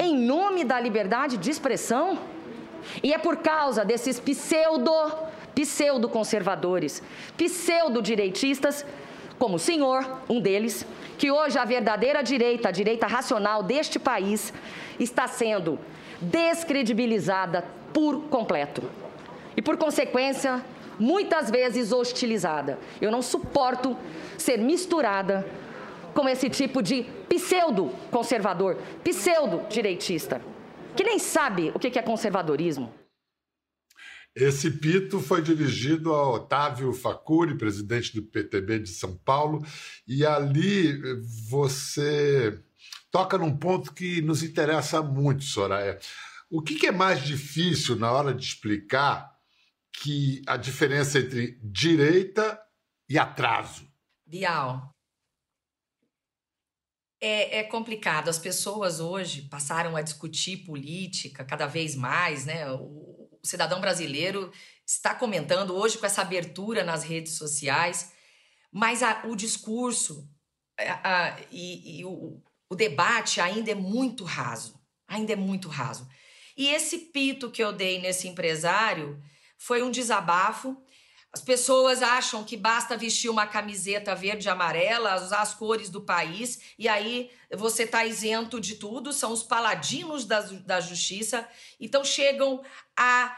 em 0.00 0.16
nome 0.16 0.64
da 0.64 0.78
liberdade 0.78 1.36
de 1.36 1.50
expressão? 1.50 2.18
E 3.02 3.12
é 3.12 3.18
por 3.18 3.36
causa 3.38 3.84
desses 3.84 4.18
pseudo, 4.18 4.92
pseudo 5.54 6.08
conservadores, 6.08 7.02
pseudo 7.36 8.02
direitistas, 8.02 8.84
como 9.42 9.56
o 9.56 9.58
senhor, 9.58 10.08
um 10.28 10.40
deles, 10.40 10.86
que 11.18 11.28
hoje 11.28 11.58
a 11.58 11.64
verdadeira 11.64 12.22
direita, 12.22 12.68
a 12.68 12.70
direita 12.70 13.08
racional 13.08 13.60
deste 13.60 13.98
país, 13.98 14.54
está 15.00 15.26
sendo 15.26 15.80
descredibilizada 16.20 17.64
por 17.92 18.22
completo. 18.28 18.88
E, 19.56 19.60
por 19.60 19.76
consequência, 19.76 20.64
muitas 20.96 21.50
vezes 21.50 21.90
hostilizada. 21.90 22.78
Eu 23.00 23.10
não 23.10 23.20
suporto 23.20 23.96
ser 24.38 24.58
misturada 24.58 25.44
com 26.14 26.28
esse 26.28 26.48
tipo 26.48 26.80
de 26.80 27.02
pseudo-conservador, 27.28 28.76
pseudo-direitista, 29.02 30.40
que 30.94 31.02
nem 31.02 31.18
sabe 31.18 31.72
o 31.74 31.80
que 31.80 31.98
é 31.98 32.02
conservadorismo. 32.02 33.01
Esse 34.34 34.70
pito 34.70 35.20
foi 35.20 35.42
dirigido 35.42 36.14
a 36.14 36.30
Otávio 36.30 36.92
Facuri, 36.94 37.56
presidente 37.56 38.14
do 38.14 38.22
PTB 38.22 38.78
de 38.78 38.88
São 38.88 39.14
Paulo, 39.18 39.62
e 40.06 40.24
ali 40.24 40.98
você 41.48 42.58
toca 43.10 43.36
num 43.36 43.54
ponto 43.54 43.92
que 43.92 44.22
nos 44.22 44.42
interessa 44.42 45.02
muito, 45.02 45.44
Soraya. 45.44 45.98
O 46.50 46.62
que, 46.62 46.86
é 46.86 46.92
mais 46.92 47.22
difícil 47.22 47.94
na 47.96 48.10
hora 48.10 48.34
de 48.34 48.44
explicar 48.44 49.30
que 49.92 50.40
a 50.46 50.56
diferença 50.56 51.18
entre 51.18 51.58
direita 51.62 52.58
e 53.08 53.18
atraso? 53.18 53.86
Bial, 54.26 54.92
é, 57.24 57.60
é, 57.60 57.62
complicado. 57.62 58.28
As 58.28 58.38
pessoas 58.38 58.98
hoje 58.98 59.42
passaram 59.42 59.94
a 59.94 60.02
discutir 60.02 60.64
política 60.64 61.44
cada 61.44 61.66
vez 61.66 61.94
mais, 61.94 62.44
né? 62.44 62.68
O, 62.72 63.11
o 63.42 63.46
cidadão 63.46 63.80
brasileiro 63.80 64.52
está 64.86 65.14
comentando 65.14 65.74
hoje 65.74 65.98
com 65.98 66.06
essa 66.06 66.22
abertura 66.22 66.84
nas 66.84 67.02
redes 67.02 67.34
sociais, 67.34 68.12
mas 68.70 69.02
a, 69.02 69.22
o 69.26 69.34
discurso 69.34 70.28
a, 70.78 71.28
a, 71.28 71.40
e, 71.50 72.00
e 72.00 72.04
o, 72.04 72.42
o 72.70 72.74
debate 72.74 73.40
ainda 73.40 73.70
é 73.70 73.74
muito 73.74 74.24
raso, 74.24 74.80
ainda 75.06 75.32
é 75.32 75.36
muito 75.36 75.68
raso. 75.68 76.08
E 76.56 76.68
esse 76.68 76.98
pito 76.98 77.50
que 77.50 77.62
eu 77.62 77.72
dei 77.72 78.00
nesse 78.00 78.28
empresário 78.28 79.22
foi 79.58 79.82
um 79.82 79.90
desabafo. 79.90 80.76
As 81.34 81.40
pessoas 81.40 82.02
acham 82.02 82.44
que 82.44 82.58
basta 82.58 82.94
vestir 82.94 83.30
uma 83.30 83.46
camiseta 83.46 84.14
verde 84.14 84.46
e 84.46 84.50
amarela, 84.50 85.16
usar 85.16 85.40
as 85.40 85.54
cores 85.54 85.88
do 85.88 86.02
país, 86.02 86.74
e 86.78 86.86
aí 86.86 87.30
você 87.50 87.84
está 87.84 88.04
isento 88.04 88.60
de 88.60 88.76
tudo, 88.76 89.14
são 89.14 89.32
os 89.32 89.42
paladinos 89.42 90.26
da, 90.26 90.40
da 90.40 90.78
justiça. 90.78 91.48
Então 91.80 92.04
chegam 92.04 92.62
a, 92.94 93.34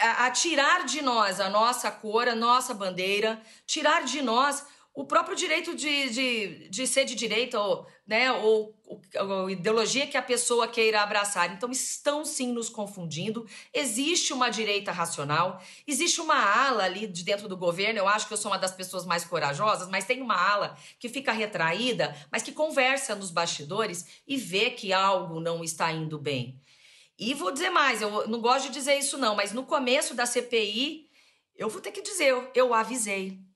a, 0.00 0.26
a 0.26 0.30
tirar 0.30 0.86
de 0.86 1.02
nós 1.02 1.38
a 1.38 1.50
nossa 1.50 1.90
cor, 1.90 2.28
a 2.28 2.34
nossa 2.34 2.72
bandeira, 2.72 3.42
tirar 3.66 4.04
de 4.04 4.22
nós 4.22 4.64
o 4.98 5.04
próprio 5.04 5.36
direito 5.36 5.76
de, 5.76 6.10
de, 6.10 6.68
de 6.68 6.84
ser 6.84 7.04
de 7.04 7.14
direita, 7.14 7.60
ou, 7.60 7.86
né, 8.04 8.32
ou, 8.32 8.76
ou, 8.84 9.48
ideologia 9.48 10.08
que 10.08 10.16
a 10.16 10.22
pessoa 10.22 10.66
queira 10.66 11.02
abraçar. 11.02 11.52
Então, 11.52 11.70
estão 11.70 12.24
sim 12.24 12.52
nos 12.52 12.68
confundindo. 12.68 13.46
Existe 13.72 14.32
uma 14.32 14.48
direita 14.48 14.90
racional, 14.90 15.62
existe 15.86 16.20
uma 16.20 16.34
ala 16.34 16.82
ali 16.82 17.06
de 17.06 17.22
dentro 17.22 17.48
do 17.48 17.56
governo. 17.56 18.00
Eu 18.00 18.08
acho 18.08 18.26
que 18.26 18.32
eu 18.32 18.36
sou 18.36 18.50
uma 18.50 18.58
das 18.58 18.72
pessoas 18.72 19.06
mais 19.06 19.24
corajosas, 19.24 19.88
mas 19.88 20.04
tem 20.04 20.20
uma 20.20 20.34
ala 20.34 20.76
que 20.98 21.08
fica 21.08 21.30
retraída, 21.30 22.12
mas 22.28 22.42
que 22.42 22.50
conversa 22.50 23.14
nos 23.14 23.30
bastidores 23.30 24.04
e 24.26 24.36
vê 24.36 24.68
que 24.68 24.92
algo 24.92 25.38
não 25.38 25.62
está 25.62 25.92
indo 25.92 26.18
bem. 26.18 26.60
E 27.16 27.34
vou 27.34 27.52
dizer 27.52 27.70
mais, 27.70 28.02
eu 28.02 28.26
não 28.26 28.40
gosto 28.40 28.66
de 28.66 28.72
dizer 28.72 28.98
isso 28.98 29.16
não, 29.16 29.36
mas 29.36 29.52
no 29.52 29.62
começo 29.62 30.12
da 30.12 30.26
CPI, 30.26 31.08
eu 31.54 31.68
vou 31.68 31.80
ter 31.80 31.92
que 31.92 32.02
dizer, 32.02 32.50
eu 32.52 32.74
avisei. 32.74 33.46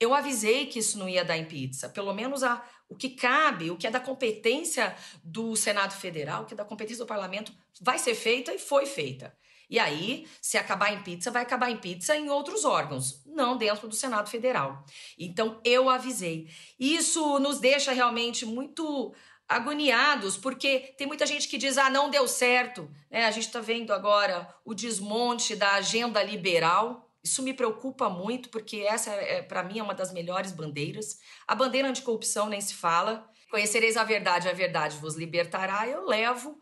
Eu 0.00 0.14
avisei 0.14 0.66
que 0.66 0.78
isso 0.78 0.98
não 0.98 1.08
ia 1.08 1.24
dar 1.24 1.36
em 1.36 1.44
pizza. 1.44 1.88
Pelo 1.88 2.14
menos 2.14 2.42
a, 2.42 2.64
o 2.88 2.96
que 2.96 3.10
cabe, 3.10 3.70
o 3.70 3.76
que 3.76 3.86
é 3.86 3.90
da 3.90 4.00
competência 4.00 4.96
do 5.22 5.54
Senado 5.54 5.92
Federal, 5.92 6.42
o 6.42 6.46
que 6.46 6.54
é 6.54 6.56
da 6.56 6.64
competência 6.64 7.04
do 7.04 7.08
parlamento, 7.08 7.52
vai 7.80 7.98
ser 7.98 8.14
feita 8.14 8.52
e 8.52 8.58
foi 8.58 8.86
feita. 8.86 9.36
E 9.68 9.78
aí, 9.78 10.26
se 10.40 10.58
acabar 10.58 10.92
em 10.92 11.02
pizza, 11.02 11.30
vai 11.30 11.42
acabar 11.42 11.70
em 11.70 11.76
pizza 11.76 12.16
em 12.16 12.28
outros 12.28 12.64
órgãos, 12.64 13.22
não 13.24 13.56
dentro 13.56 13.86
do 13.86 13.94
Senado 13.94 14.28
Federal. 14.28 14.84
Então, 15.16 15.60
eu 15.64 15.88
avisei. 15.88 16.48
Isso 16.78 17.38
nos 17.38 17.60
deixa 17.60 17.92
realmente 17.92 18.44
muito 18.44 19.14
agoniados, 19.48 20.36
porque 20.36 20.94
tem 20.96 21.06
muita 21.06 21.26
gente 21.26 21.46
que 21.46 21.58
diz: 21.58 21.78
ah, 21.78 21.90
não 21.90 22.10
deu 22.10 22.26
certo. 22.26 22.90
É, 23.10 23.26
a 23.26 23.30
gente 23.30 23.46
está 23.46 23.60
vendo 23.60 23.92
agora 23.92 24.48
o 24.64 24.74
desmonte 24.74 25.54
da 25.54 25.74
agenda 25.74 26.22
liberal 26.22 27.09
isso 27.22 27.42
me 27.42 27.52
preocupa 27.52 28.08
muito, 28.08 28.48
porque 28.48 28.78
essa, 28.78 29.10
é, 29.10 29.42
para 29.42 29.62
mim, 29.62 29.78
é 29.78 29.82
uma 29.82 29.94
das 29.94 30.12
melhores 30.12 30.52
bandeiras. 30.52 31.18
A 31.46 31.54
bandeira 31.54 31.88
anticorrupção 31.88 32.48
nem 32.48 32.60
se 32.60 32.74
fala. 32.74 33.28
Conhecereis 33.50 33.96
a 33.96 34.04
verdade, 34.04 34.48
a 34.48 34.52
verdade 34.52 34.96
vos 34.96 35.16
libertará. 35.16 35.86
Eu 35.86 36.06
levo 36.06 36.58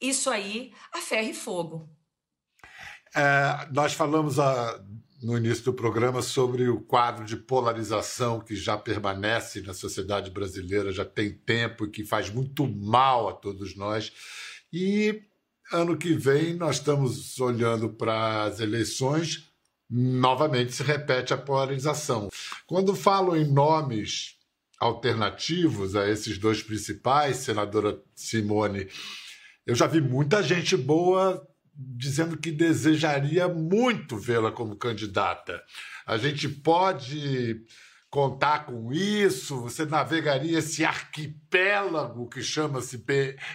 isso 0.00 0.30
aí 0.30 0.72
a 0.92 0.98
ferro 0.98 1.28
e 1.28 1.34
fogo. 1.34 1.90
É, 3.14 3.68
nós 3.72 3.92
falamos 3.92 4.38
a, 4.38 4.82
no 5.22 5.36
início 5.36 5.64
do 5.64 5.74
programa 5.74 6.22
sobre 6.22 6.68
o 6.68 6.80
quadro 6.80 7.26
de 7.26 7.36
polarização 7.36 8.40
que 8.40 8.56
já 8.56 8.78
permanece 8.78 9.60
na 9.60 9.74
sociedade 9.74 10.30
brasileira, 10.30 10.90
já 10.90 11.04
tem 11.04 11.36
tempo 11.36 11.84
e 11.84 11.90
que 11.90 12.04
faz 12.04 12.30
muito 12.30 12.66
mal 12.66 13.28
a 13.28 13.34
todos 13.34 13.76
nós. 13.76 14.10
E 14.72 15.22
ano 15.70 15.98
que 15.98 16.14
vem 16.14 16.54
nós 16.54 16.76
estamos 16.76 17.38
olhando 17.38 17.90
para 17.90 18.44
as 18.44 18.58
eleições 18.58 19.51
novamente 19.94 20.72
se 20.72 20.82
repete 20.82 21.34
a 21.34 21.36
polarização. 21.36 22.30
Quando 22.66 22.96
falo 22.96 23.36
em 23.36 23.44
nomes 23.44 24.38
alternativos 24.80 25.94
a 25.94 26.08
esses 26.08 26.38
dois 26.38 26.62
principais, 26.62 27.36
senadora 27.36 28.00
Simone, 28.14 28.88
eu 29.66 29.74
já 29.74 29.86
vi 29.86 30.00
muita 30.00 30.42
gente 30.42 30.76
boa 30.78 31.46
dizendo 31.74 32.38
que 32.38 32.50
desejaria 32.50 33.46
muito 33.48 34.16
vê-la 34.16 34.50
como 34.50 34.76
candidata. 34.76 35.62
A 36.06 36.16
gente 36.16 36.48
pode 36.48 37.62
contar 38.10 38.66
com 38.66 38.92
isso? 38.92 39.60
Você 39.60 39.84
navegaria 39.84 40.58
esse 40.58 40.84
arquipélago 40.84 42.28
que 42.28 42.42
chama-se 42.42 43.04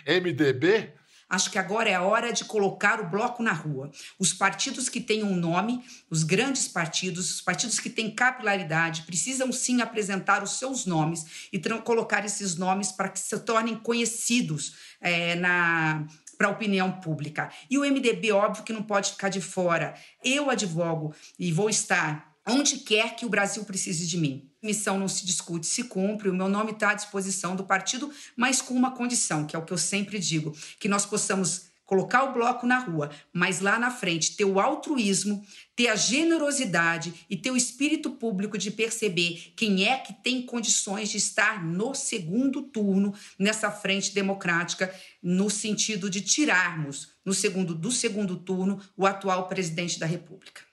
MDB? 0.05 0.93
Acho 1.29 1.51
que 1.51 1.57
agora 1.57 1.89
é 1.89 1.95
a 1.95 2.03
hora 2.03 2.31
de 2.31 2.45
colocar 2.45 3.01
o 3.01 3.09
bloco 3.09 3.43
na 3.43 3.51
rua. 3.51 3.91
Os 4.17 4.33
partidos 4.33 4.87
que 4.87 5.01
têm 5.01 5.23
um 5.23 5.35
nome, 5.35 5.83
os 6.09 6.23
grandes 6.23 6.67
partidos, 6.67 7.31
os 7.31 7.41
partidos 7.41 7.79
que 7.79 7.89
têm 7.89 8.09
capilaridade, 8.09 9.03
precisam 9.03 9.51
sim 9.51 9.81
apresentar 9.81 10.41
os 10.41 10.57
seus 10.57 10.85
nomes 10.85 11.49
e 11.51 11.59
colocar 11.83 12.25
esses 12.25 12.55
nomes 12.55 12.91
para 12.91 13.09
que 13.09 13.19
se 13.19 13.37
tornem 13.39 13.75
conhecidos 13.75 14.75
é, 15.01 15.35
na 15.35 16.05
para 16.37 16.47
a 16.47 16.51
opinião 16.51 16.91
pública. 16.91 17.49
E 17.67 17.79
o 17.79 17.81
MDB, 17.81 18.31
óbvio 18.31 18.63
que 18.63 18.71
não 18.71 18.83
pode 18.83 19.11
ficar 19.11 19.29
de 19.29 19.41
fora. 19.41 19.95
Eu 20.23 20.51
advogo 20.51 21.15
e 21.39 21.51
vou 21.51 21.67
estar 21.67 22.36
onde 22.47 22.77
quer 22.79 23.15
que 23.15 23.25
o 23.25 23.29
Brasil 23.29 23.63
precise 23.65 24.07
de 24.07 24.17
mim 24.17 24.49
missão 24.61 24.99
não 24.99 25.07
se 25.07 25.25
discute, 25.25 25.65
se 25.65 25.85
cumpre, 25.85 26.29
o 26.29 26.33
meu 26.33 26.49
nome 26.49 26.71
está 26.71 26.91
à 26.91 26.93
disposição 26.93 27.55
do 27.55 27.63
partido, 27.63 28.11
mas 28.35 28.61
com 28.61 28.73
uma 28.73 28.91
condição, 28.91 29.45
que 29.45 29.55
é 29.55 29.59
o 29.59 29.63
que 29.63 29.71
eu 29.71 29.77
sempre 29.77 30.19
digo, 30.19 30.55
que 30.79 30.89
nós 30.89 31.05
possamos 31.05 31.67
colocar 31.85 32.25
o 32.25 32.33
bloco 32.33 32.67
na 32.67 32.79
rua, 32.79 33.09
mas 33.31 33.61
lá 33.61 33.79
na 33.79 33.89
frente 33.89 34.35
ter 34.35 34.43
o 34.43 34.59
altruísmo, 34.59 35.41
ter 35.73 35.87
a 35.87 35.95
generosidade 35.95 37.13
e 37.29 37.37
ter 37.37 37.49
o 37.49 37.55
espírito 37.55 38.11
público 38.11 38.57
de 38.57 38.69
perceber 38.69 39.53
quem 39.55 39.87
é 39.87 39.97
que 39.97 40.11
tem 40.13 40.41
condições 40.41 41.07
de 41.07 41.15
estar 41.15 41.63
no 41.63 41.95
segundo 41.95 42.61
turno 42.61 43.13
nessa 43.39 43.71
frente 43.71 44.13
democrática, 44.13 44.93
no 45.23 45.49
sentido 45.49 46.09
de 46.09 46.19
tirarmos 46.19 47.13
no 47.23 47.33
segundo 47.33 47.73
do 47.73 47.91
segundo 47.91 48.35
turno 48.35 48.81
o 48.97 49.05
atual 49.05 49.47
presidente 49.47 49.97
da 49.97 50.05
República. 50.05 50.66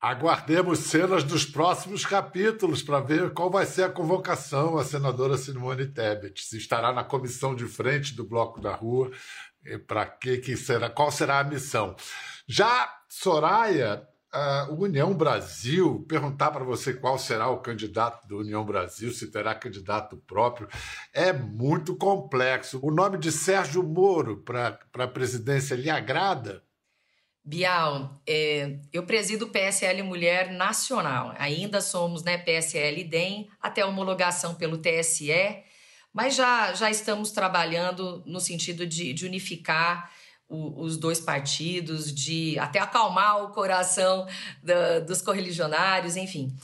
Aguardemos 0.00 0.78
cenas 0.78 1.22
dos 1.22 1.44
próximos 1.44 2.06
capítulos 2.06 2.82
para 2.82 3.00
ver 3.00 3.34
qual 3.34 3.50
vai 3.50 3.66
ser 3.66 3.82
a 3.82 3.90
convocação 3.90 4.78
à 4.78 4.84
senadora 4.84 5.36
Simone 5.36 5.86
Tebet. 5.86 6.42
Se 6.42 6.56
estará 6.56 6.90
na 6.90 7.04
comissão 7.04 7.54
de 7.54 7.66
frente 7.66 8.14
do 8.14 8.24
Bloco 8.24 8.62
da 8.62 8.74
Rua, 8.74 9.10
para 9.86 10.06
que, 10.06 10.38
que 10.38 10.56
será, 10.56 10.88
qual 10.88 11.10
será 11.10 11.40
a 11.40 11.44
missão. 11.44 11.94
Já 12.48 12.90
Soraya, 13.10 14.02
a 14.32 14.68
União 14.70 15.12
Brasil, 15.12 16.02
perguntar 16.08 16.50
para 16.50 16.64
você 16.64 16.94
qual 16.94 17.18
será 17.18 17.50
o 17.50 17.60
candidato 17.60 18.26
da 18.26 18.36
União 18.36 18.64
Brasil, 18.64 19.12
se 19.12 19.30
terá 19.30 19.54
candidato 19.54 20.16
próprio, 20.16 20.66
é 21.12 21.30
muito 21.30 21.94
complexo. 21.94 22.80
O 22.82 22.90
nome 22.90 23.18
de 23.18 23.30
Sérgio 23.30 23.82
Moro 23.82 24.38
para 24.38 24.78
a 24.94 25.08
presidência 25.08 25.74
lhe 25.74 25.90
agrada? 25.90 26.62
Bial, 27.44 28.20
é, 28.26 28.78
eu 28.92 29.04
presido 29.04 29.46
o 29.46 29.50
PSL 29.50 30.02
Mulher 30.02 30.50
Nacional. 30.52 31.34
Ainda 31.38 31.80
somos 31.80 32.22
né, 32.22 32.36
PSL 32.36 33.02
DEM, 33.04 33.48
até 33.60 33.84
homologação 33.84 34.54
pelo 34.54 34.78
TSE, 34.78 35.32
mas 36.12 36.34
já, 36.34 36.74
já 36.74 36.90
estamos 36.90 37.30
trabalhando 37.30 38.22
no 38.26 38.40
sentido 38.40 38.86
de, 38.86 39.12
de 39.12 39.24
unificar 39.24 40.10
o, 40.48 40.82
os 40.82 40.96
dois 40.96 41.20
partidos, 41.20 42.12
de 42.12 42.58
até 42.58 42.78
acalmar 42.80 43.44
o 43.44 43.52
coração 43.52 44.26
da, 44.62 44.98
dos 45.00 45.22
correligionários, 45.22 46.16
enfim. 46.16 46.54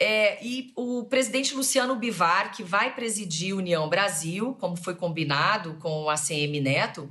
É, 0.00 0.44
e 0.44 0.72
o 0.76 1.04
presidente 1.04 1.54
Luciano 1.54 1.96
Bivar, 1.96 2.52
que 2.52 2.62
vai 2.62 2.94
presidir 2.94 3.54
União 3.56 3.88
Brasil, 3.88 4.54
como 4.60 4.76
foi 4.76 4.94
combinado 4.94 5.74
com 5.80 6.04
o 6.04 6.10
ACM 6.10 6.60
Neto, 6.60 7.10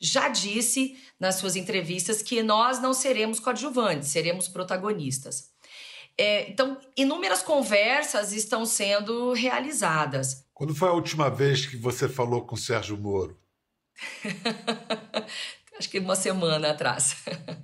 já 0.00 0.28
disse 0.28 0.96
nas 1.18 1.36
suas 1.36 1.56
entrevistas 1.56 2.22
que 2.22 2.42
nós 2.42 2.80
não 2.80 2.94
seremos 2.94 3.40
coadjuvantes, 3.40 4.08
seremos 4.08 4.48
protagonistas. 4.48 5.50
É, 6.16 6.50
então, 6.50 6.78
inúmeras 6.96 7.42
conversas 7.42 8.32
estão 8.32 8.66
sendo 8.66 9.32
realizadas. 9.32 10.44
Quando 10.52 10.74
foi 10.74 10.88
a 10.88 10.92
última 10.92 11.30
vez 11.30 11.66
que 11.66 11.76
você 11.76 12.08
falou 12.08 12.42
com 12.44 12.56
Sérgio 12.56 12.96
Moro? 12.96 13.38
Acho 15.78 15.88
que 15.88 16.00
uma 16.00 16.16
semana 16.16 16.70
atrás. 16.70 17.16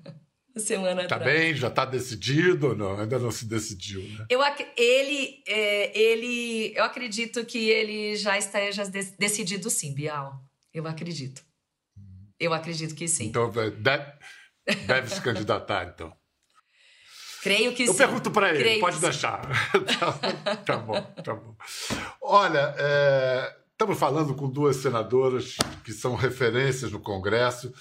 uma 0.54 0.64
semana 0.64 1.08
tá 1.08 1.16
atrás. 1.16 1.24
bem? 1.24 1.54
Já 1.54 1.66
está 1.66 1.84
decidido 1.84 2.68
ou 2.68 2.76
não? 2.76 3.00
Ainda 3.00 3.18
não 3.18 3.32
se 3.32 3.44
decidiu, 3.44 4.02
né? 4.02 4.26
Eu, 4.30 4.40
ele, 4.76 5.42
é, 5.48 5.98
ele, 5.98 6.72
eu 6.76 6.84
acredito 6.84 7.44
que 7.44 7.68
ele 7.68 8.14
já 8.14 8.38
esteja 8.38 8.84
decidido 9.18 9.68
sim, 9.68 9.92
Bial. 9.92 10.40
Eu 10.72 10.86
acredito. 10.86 11.42
Eu 12.44 12.52
acredito 12.52 12.94
que 12.94 13.08
sim. 13.08 13.26
Então 13.26 13.50
deve, 13.50 14.12
deve 14.86 15.08
se 15.08 15.20
candidatar, 15.20 15.84
então. 15.84 16.12
Creio 17.42 17.74
que 17.74 17.82
Eu 17.82 17.86
sim. 17.86 17.92
Eu 17.92 18.08
pergunto 18.08 18.30
para 18.30 18.50
ele, 18.50 18.58
Creio 18.58 18.80
pode 18.80 19.00
deixar. 19.00 19.40
tá, 19.98 20.56
tá, 20.56 20.76
bom, 20.76 21.00
tá 21.00 21.34
bom. 21.34 21.56
Olha, 22.20 22.74
é, 22.78 23.56
estamos 23.72 23.98
falando 23.98 24.34
com 24.34 24.48
duas 24.48 24.76
senadoras 24.76 25.56
que 25.84 25.92
são 25.92 26.14
referências 26.14 26.92
no 26.92 27.00
Congresso 27.00 27.72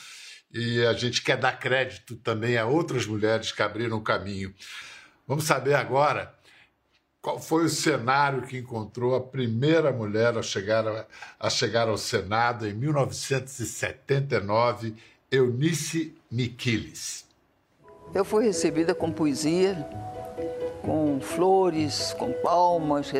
e 0.51 0.85
a 0.85 0.93
gente 0.93 1.21
quer 1.21 1.37
dar 1.37 1.59
crédito 1.59 2.15
também 2.17 2.57
a 2.57 2.65
outras 2.65 3.05
mulheres 3.05 3.51
que 3.51 3.61
abriram 3.61 3.97
o 3.97 4.03
caminho. 4.03 4.53
Vamos 5.27 5.45
saber 5.45 5.73
agora 5.73 6.33
qual 7.23 7.39
foi 7.39 7.63
o 7.63 7.69
cenário 7.69 8.41
que 8.41 8.57
encontrou 8.57 9.15
a 9.15 9.21
primeira 9.21 9.93
mulher 9.93 10.37
a 10.37 10.41
chegar, 10.41 10.85
a, 10.85 11.05
a 11.39 11.49
chegar 11.49 11.87
ao 11.87 11.97
Senado 11.97 12.67
em 12.67 12.73
1979, 12.73 14.93
Eunice 15.31 16.13
Miquiles? 16.29 17.25
Eu 18.13 18.25
fui 18.25 18.43
recebida 18.43 18.93
com 18.93 19.09
poesia, 19.09 19.87
com 20.81 21.21
flores, 21.21 22.13
com 22.19 22.33
palmas. 22.33 23.13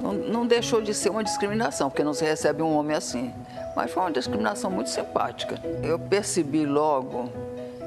Não, 0.00 0.12
não 0.12 0.46
deixou 0.46 0.80
de 0.80 0.94
ser 0.94 1.10
uma 1.10 1.24
discriminação, 1.24 1.90
porque 1.90 2.04
não 2.04 2.14
se 2.14 2.24
recebe 2.24 2.62
um 2.62 2.76
homem 2.76 2.96
assim. 2.96 3.34
Mas 3.74 3.90
foi 3.90 4.04
uma 4.04 4.12
discriminação 4.12 4.70
muito 4.70 4.88
simpática. 4.88 5.60
Eu 5.82 5.98
percebi 5.98 6.64
logo 6.64 7.28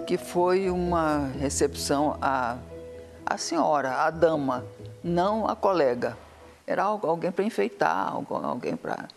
que 0.06 0.18
foi 0.18 0.70
uma 0.70 1.30
recepção 1.40 2.18
à, 2.22 2.58
à 3.26 3.38
senhora, 3.38 4.04
à 4.04 4.10
dama, 4.10 4.66
não 5.04 5.48
a 5.48 5.56
colega. 5.56 6.18
Era 6.66 6.84
alguém 6.84 7.32
para 7.32 7.44
enfeitar, 7.44 8.14
alguém 8.14 8.76
para 8.76 9.08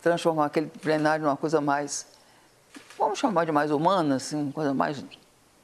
transformar 0.00 0.46
aquele 0.46 0.66
plenário 0.66 1.24
numa 1.24 1.36
coisa 1.36 1.60
mais, 1.60 2.06
vamos 2.98 3.18
chamar 3.18 3.46
de 3.46 3.52
mais 3.52 3.70
humana, 3.70 4.16
assim, 4.16 4.36
uma 4.36 4.52
coisa 4.52 4.72
mais 4.72 5.04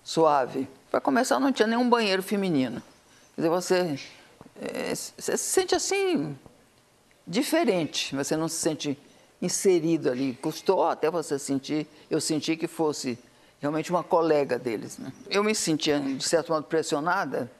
suave. 0.02 0.68
Para 0.90 1.00
começar, 1.00 1.38
não 1.38 1.52
tinha 1.52 1.68
nenhum 1.68 1.88
banheiro 1.88 2.22
feminino. 2.22 2.82
Quer 3.34 3.42
dizer, 3.42 3.48
você, 3.48 4.00
é, 4.60 4.94
você 4.94 5.36
se 5.36 5.38
sente 5.38 5.74
assim, 5.74 6.36
diferente, 7.26 8.16
você 8.16 8.36
não 8.36 8.48
se 8.48 8.56
sente 8.56 8.98
inserido 9.40 10.10
ali. 10.10 10.34
Custou 10.34 10.84
até 10.88 11.10
você 11.10 11.38
sentir, 11.38 11.86
eu 12.10 12.20
senti 12.20 12.56
que 12.56 12.66
fosse 12.66 13.18
realmente 13.60 13.90
uma 13.90 14.02
colega 14.02 14.58
deles. 14.58 14.98
Né? 14.98 15.12
Eu 15.28 15.44
me 15.44 15.54
sentia, 15.54 16.00
de 16.00 16.24
certo 16.24 16.50
modo, 16.50 16.64
pressionada 16.64 17.50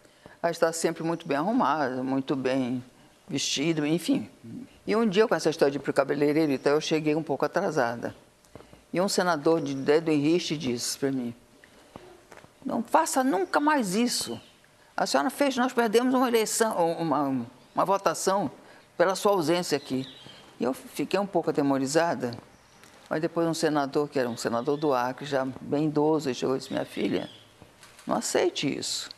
a 0.43 0.51
estar 0.51 0.73
sempre 0.73 1.03
muito 1.03 1.27
bem 1.29 1.37
arrumada, 1.37 2.03
muito 2.03 2.35
bem 2.35 2.83
vestida, 3.29 3.87
enfim. 3.87 4.29
E 4.87 4.97
um 4.97 5.09
dia, 5.09 5.29
com 5.29 5.35
essa 5.35 5.51
história 5.51 5.71
de 5.71 5.79
ir 5.79 5.81
para 5.81 5.91
o 5.91 5.95
cabeleireiro, 5.95 6.51
então, 6.51 6.73
eu 6.73 6.81
cheguei 6.81 7.15
um 7.15 7.23
pouco 7.23 7.45
atrasada. 7.45 8.15
E 8.93 9.01
um 9.01 9.09
senador 9.09 9.61
de 9.61 9.75
dedo 9.75 10.11
em 10.11 10.19
riste 10.19 10.57
disse 10.57 10.99
para 10.99 11.13
mim, 11.13 11.35
não 12.65 12.83
faça 12.83 13.23
nunca 13.23 13.61
mais 13.61 13.95
isso. 13.95 14.41
A 14.97 15.07
senhora 15.07 15.31
fez, 15.31 15.57
nós 15.57 15.73
perdemos 15.73 16.13
uma 16.13 16.29
eleição, 16.29 16.77
uma, 16.99 17.47
uma 17.75 17.85
votação 17.85 18.51
pela 18.97 19.15
sua 19.15 19.33
ausência 19.33 19.77
aqui. 19.77 20.07
E 20.59 20.65
eu 20.65 20.75
fiquei 20.75 21.19
um 21.19 21.27
pouco 21.27 21.51
atemorizada, 21.51 22.33
mas 23.09 23.21
depois 23.21 23.47
um 23.47 23.55
senador, 23.55 24.09
que 24.09 24.19
era 24.19 24.29
um 24.29 24.37
senador 24.37 24.77
do 24.77 24.93
Acre, 24.93 25.25
já 25.25 25.47
bem 25.61 25.87
idoso, 25.87 26.35
chegou 26.35 26.57
e 26.57 26.59
disse, 26.59 26.73
minha 26.73 26.85
filha, 26.85 27.31
não 28.07 28.17
aceite 28.17 28.77
isso. 28.77 29.09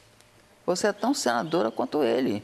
Você 0.65 0.87
é 0.87 0.93
tão 0.93 1.13
senadora 1.13 1.71
quanto 1.71 2.03
ele. 2.03 2.43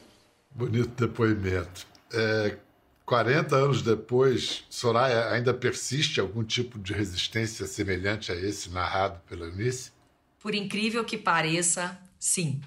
Bonito 0.50 0.88
depoimento. 1.06 1.86
É, 2.12 2.56
40 3.04 3.56
anos 3.56 3.80
depois, 3.80 4.64
Soraya 4.68 5.30
ainda 5.30 5.54
persiste 5.54 6.20
algum 6.20 6.44
tipo 6.44 6.78
de 6.78 6.92
resistência 6.92 7.66
semelhante 7.66 8.30
a 8.30 8.34
esse 8.34 8.70
narrado 8.70 9.20
pela 9.26 9.46
Eunice? 9.46 9.92
Por 10.40 10.54
incrível 10.54 11.04
que 11.04 11.16
pareça, 11.16 11.98
sim. 12.18 12.60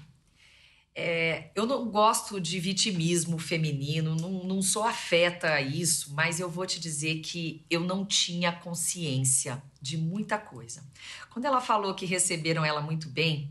É, 0.94 1.50
eu 1.54 1.64
não 1.64 1.88
gosto 1.88 2.38
de 2.40 2.58
vitimismo 2.58 3.38
feminino, 3.38 4.14
não, 4.14 4.44
não 4.44 4.60
sou 4.60 4.84
afeta 4.84 5.48
a 5.48 5.60
isso, 5.62 6.12
mas 6.12 6.38
eu 6.38 6.50
vou 6.50 6.66
te 6.66 6.78
dizer 6.78 7.20
que 7.20 7.64
eu 7.70 7.80
não 7.80 8.04
tinha 8.04 8.52
consciência 8.52 9.62
de 9.80 9.96
muita 9.96 10.36
coisa. 10.38 10.82
Quando 11.30 11.46
ela 11.46 11.60
falou 11.60 11.94
que 11.94 12.04
receberam 12.04 12.64
ela 12.64 12.82
muito 12.82 13.08
bem, 13.08 13.50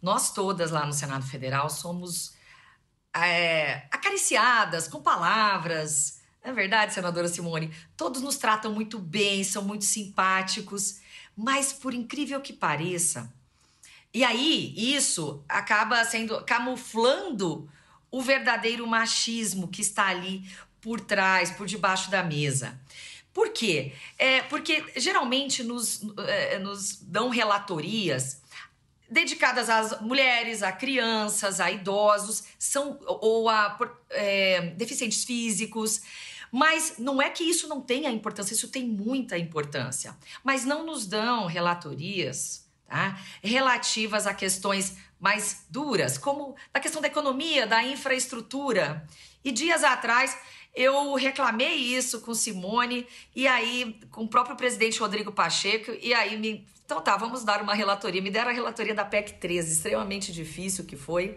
nós 0.00 0.32
todas 0.32 0.70
lá 0.70 0.86
no 0.86 0.92
Senado 0.92 1.26
Federal 1.26 1.68
somos 1.68 2.34
é, 3.14 3.86
acariciadas 3.90 4.88
com 4.88 5.02
palavras. 5.02 6.20
Não 6.44 6.52
é 6.52 6.54
verdade, 6.54 6.94
senadora 6.94 7.28
Simone? 7.28 7.74
Todos 7.96 8.22
nos 8.22 8.36
tratam 8.36 8.72
muito 8.72 8.98
bem, 8.98 9.42
são 9.42 9.62
muito 9.62 9.84
simpáticos, 9.84 11.00
mas 11.36 11.72
por 11.72 11.92
incrível 11.92 12.40
que 12.40 12.52
pareça, 12.52 13.32
e 14.12 14.24
aí 14.24 14.74
isso 14.76 15.44
acaba 15.48 16.02
sendo 16.04 16.42
camuflando 16.44 17.70
o 18.10 18.22
verdadeiro 18.22 18.86
machismo 18.86 19.68
que 19.68 19.82
está 19.82 20.06
ali 20.06 20.48
por 20.80 21.00
trás, 21.00 21.50
por 21.50 21.66
debaixo 21.66 22.10
da 22.10 22.22
mesa. 22.22 22.80
Por 23.32 23.50
quê? 23.50 23.92
É 24.16 24.40
porque 24.42 24.84
geralmente 24.96 25.62
nos, 25.62 26.00
é, 26.26 26.58
nos 26.58 26.96
dão 27.02 27.28
relatorias 27.28 28.40
dedicadas 29.10 29.70
às 29.70 30.00
mulheres, 30.00 30.62
a 30.62 30.72
crianças, 30.72 31.60
a 31.60 31.70
idosos, 31.70 32.44
são 32.58 32.98
ou 33.06 33.48
a 33.48 33.78
é, 34.10 34.72
deficientes 34.76 35.24
físicos. 35.24 36.02
Mas 36.50 36.94
não 36.98 37.20
é 37.20 37.28
que 37.28 37.44
isso 37.44 37.68
não 37.68 37.80
tenha 37.80 38.10
importância, 38.10 38.54
isso 38.54 38.68
tem 38.68 38.86
muita 38.86 39.36
importância. 39.36 40.16
Mas 40.42 40.64
não 40.64 40.84
nos 40.84 41.06
dão 41.06 41.46
relatorias 41.46 42.66
tá? 42.86 43.18
relativas 43.42 44.26
a 44.26 44.32
questões 44.32 44.96
mais 45.20 45.66
duras, 45.70 46.16
como 46.16 46.54
a 46.72 46.80
questão 46.80 47.00
da 47.00 47.08
economia, 47.08 47.66
da 47.66 47.82
infraestrutura. 47.82 49.06
E 49.44 49.50
dias 49.50 49.82
atrás 49.84 50.36
eu 50.74 51.14
reclamei 51.14 51.74
isso 51.74 52.20
com 52.20 52.34
Simone 52.34 53.06
e 53.34 53.46
aí 53.48 53.98
com 54.10 54.24
o 54.24 54.28
próprio 54.28 54.56
presidente 54.56 55.00
Rodrigo 55.00 55.32
Pacheco 55.32 55.92
e 56.00 56.14
aí 56.14 56.36
me 56.38 56.66
então 56.88 57.02
tá, 57.02 57.18
vamos 57.18 57.44
dar 57.44 57.60
uma 57.60 57.74
relatoria. 57.74 58.22
Me 58.22 58.30
deram 58.30 58.50
a 58.50 58.54
relatoria 58.54 58.94
da 58.94 59.04
PEC 59.04 59.34
13, 59.34 59.72
extremamente 59.72 60.32
difícil 60.32 60.86
que 60.86 60.96
foi, 60.96 61.36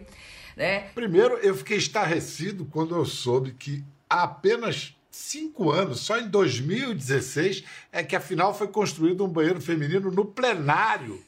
né? 0.56 0.88
Primeiro, 0.94 1.34
eu 1.38 1.54
fiquei 1.54 1.76
estarrecido 1.76 2.64
quando 2.64 2.96
eu 2.96 3.04
soube 3.04 3.52
que 3.52 3.84
há 4.08 4.22
apenas 4.22 4.96
cinco 5.10 5.70
anos, 5.70 6.00
só 6.00 6.18
em 6.18 6.26
2016, 6.26 7.64
é 7.92 8.02
que 8.02 8.16
afinal 8.16 8.54
foi 8.54 8.68
construído 8.68 9.26
um 9.26 9.28
banheiro 9.28 9.60
feminino 9.60 10.10
no 10.10 10.24
plenário. 10.24 11.22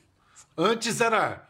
Antes 0.56 1.02
era. 1.02 1.46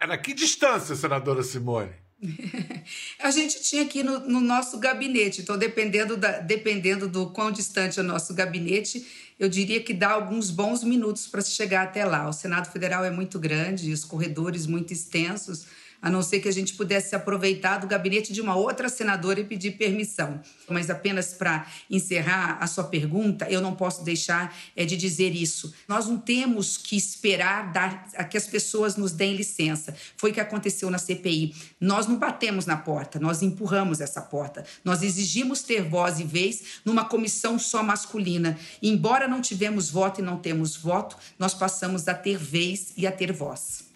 Era 0.00 0.18
que 0.18 0.34
distância, 0.34 0.96
senadora 0.96 1.42
Simone? 1.42 1.90
a 3.20 3.30
gente 3.30 3.62
tinha 3.62 3.82
aqui 3.82 4.02
no, 4.02 4.18
no, 4.20 4.40
nosso 4.40 4.78
gabinete, 4.78 5.40
então 5.40 5.56
dependendo, 5.56 6.16
da, 6.16 6.40
dependendo 6.40 7.08
do 7.08 7.30
quão 7.30 7.52
distante 7.52 8.00
é 8.00 8.02
o 8.02 8.04
nosso 8.04 8.34
gabinete, 8.34 9.06
eu 9.38 9.48
diria 9.48 9.80
que 9.80 9.94
dá 9.94 10.10
alguns 10.10 10.50
bons 10.50 10.82
minutos 10.82 11.28
para 11.28 11.40
se 11.40 11.52
chegar 11.52 11.84
até 11.84 12.04
lá. 12.04 12.28
O 12.28 12.32
Senado 12.32 12.72
Federal 12.72 13.04
é 13.04 13.10
muito 13.10 13.38
grande, 13.38 13.92
os 13.92 14.04
corredores 14.04 14.66
muito 14.66 14.92
extensos, 14.92 15.66
a 16.00 16.10
não 16.10 16.22
ser 16.22 16.40
que 16.40 16.48
a 16.48 16.52
gente 16.52 16.74
pudesse 16.74 17.14
aproveitar 17.14 17.78
do 17.78 17.86
gabinete 17.86 18.32
de 18.32 18.40
uma 18.40 18.54
outra 18.54 18.88
senadora 18.88 19.40
e 19.40 19.44
pedir 19.44 19.72
permissão. 19.72 20.40
Mas 20.68 20.90
apenas 20.90 21.34
para 21.34 21.66
encerrar 21.90 22.58
a 22.60 22.66
sua 22.66 22.84
pergunta, 22.84 23.46
eu 23.50 23.60
não 23.60 23.74
posso 23.74 24.04
deixar 24.04 24.56
é, 24.76 24.84
de 24.84 24.96
dizer 24.96 25.34
isso. 25.34 25.74
Nós 25.88 26.06
não 26.06 26.18
temos 26.18 26.76
que 26.76 26.96
esperar 26.96 27.72
dar, 27.72 28.28
que 28.28 28.36
as 28.36 28.46
pessoas 28.46 28.96
nos 28.96 29.12
deem 29.12 29.34
licença. 29.34 29.94
Foi 30.16 30.30
o 30.30 30.34
que 30.34 30.40
aconteceu 30.40 30.90
na 30.90 30.98
CPI. 30.98 31.54
Nós 31.80 32.06
não 32.06 32.16
batemos 32.16 32.66
na 32.66 32.76
porta, 32.76 33.18
nós 33.18 33.42
empurramos 33.42 34.00
essa 34.00 34.20
porta. 34.20 34.64
Nós 34.84 35.02
exigimos 35.02 35.62
ter 35.62 35.82
voz 35.82 36.20
e 36.20 36.24
vez 36.24 36.80
numa 36.84 37.04
comissão 37.04 37.58
só 37.58 37.82
masculina. 37.82 38.58
Embora 38.82 39.26
não 39.26 39.40
tivemos 39.40 39.90
voto 39.90 40.20
e 40.20 40.24
não 40.24 40.38
temos 40.38 40.76
voto, 40.76 41.16
nós 41.38 41.54
passamos 41.54 42.06
a 42.06 42.14
ter 42.14 42.36
vez 42.36 42.92
e 42.96 43.06
a 43.06 43.12
ter 43.12 43.32
voz. 43.32 43.87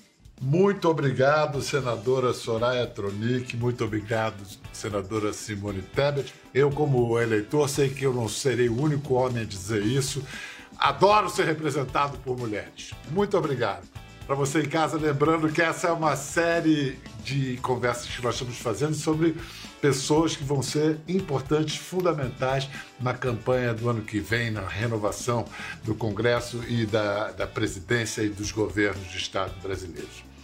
Muito 0.43 0.89
obrigado, 0.89 1.63
senadora 1.63 2.33
Soraya 2.33 2.85
Tronic. 2.85 3.57
Muito 3.57 3.85
obrigado, 3.85 4.35
senadora 4.73 5.33
Simone 5.33 5.83
Tebet. 5.83 6.35
Eu, 6.53 6.69
como 6.69 7.17
eleitor, 7.17 7.69
sei 7.69 7.89
que 7.89 8.05
eu 8.05 8.13
não 8.13 8.29
serei 8.29 8.69
o 8.69 8.77
único 8.77 9.15
homem 9.15 9.45
a 9.45 9.47
dizer 9.47 9.87
isso. 9.87 10.21
Adoro 10.77 11.31
ser 11.31 11.47
representado 11.47 12.19
por 12.19 12.37
mulheres. 12.37 12.91
Muito 13.13 13.39
obrigado. 13.39 13.87
Para 14.27 14.35
você 14.35 14.63
em 14.63 14.69
casa, 14.69 14.99
lembrando 14.99 15.49
que 15.49 15.63
essa 15.63 15.87
é 15.87 15.93
uma 15.93 16.17
série 16.17 16.99
de 17.23 17.57
conversas 17.59 18.09
que 18.09 18.21
nós 18.21 18.35
estamos 18.35 18.59
fazendo 18.59 18.95
sobre 18.95 19.37
pessoas 19.81 20.35
que 20.35 20.43
vão 20.43 20.61
ser 20.61 20.99
importantes, 21.07 21.77
fundamentais 21.77 22.69
na 22.99 23.15
campanha 23.15 23.73
do 23.73 23.89
ano 23.89 24.03
que 24.03 24.19
vem, 24.19 24.51
na 24.51 24.67
renovação 24.67 25.45
do 25.85 25.95
Congresso 25.95 26.65
e 26.67 26.85
da, 26.85 27.31
da 27.31 27.47
presidência 27.47 28.23
e 28.23 28.29
dos 28.29 28.51
governos 28.51 29.09
de 29.09 29.19
Estado 29.19 29.53
brasileiros. 29.63 30.32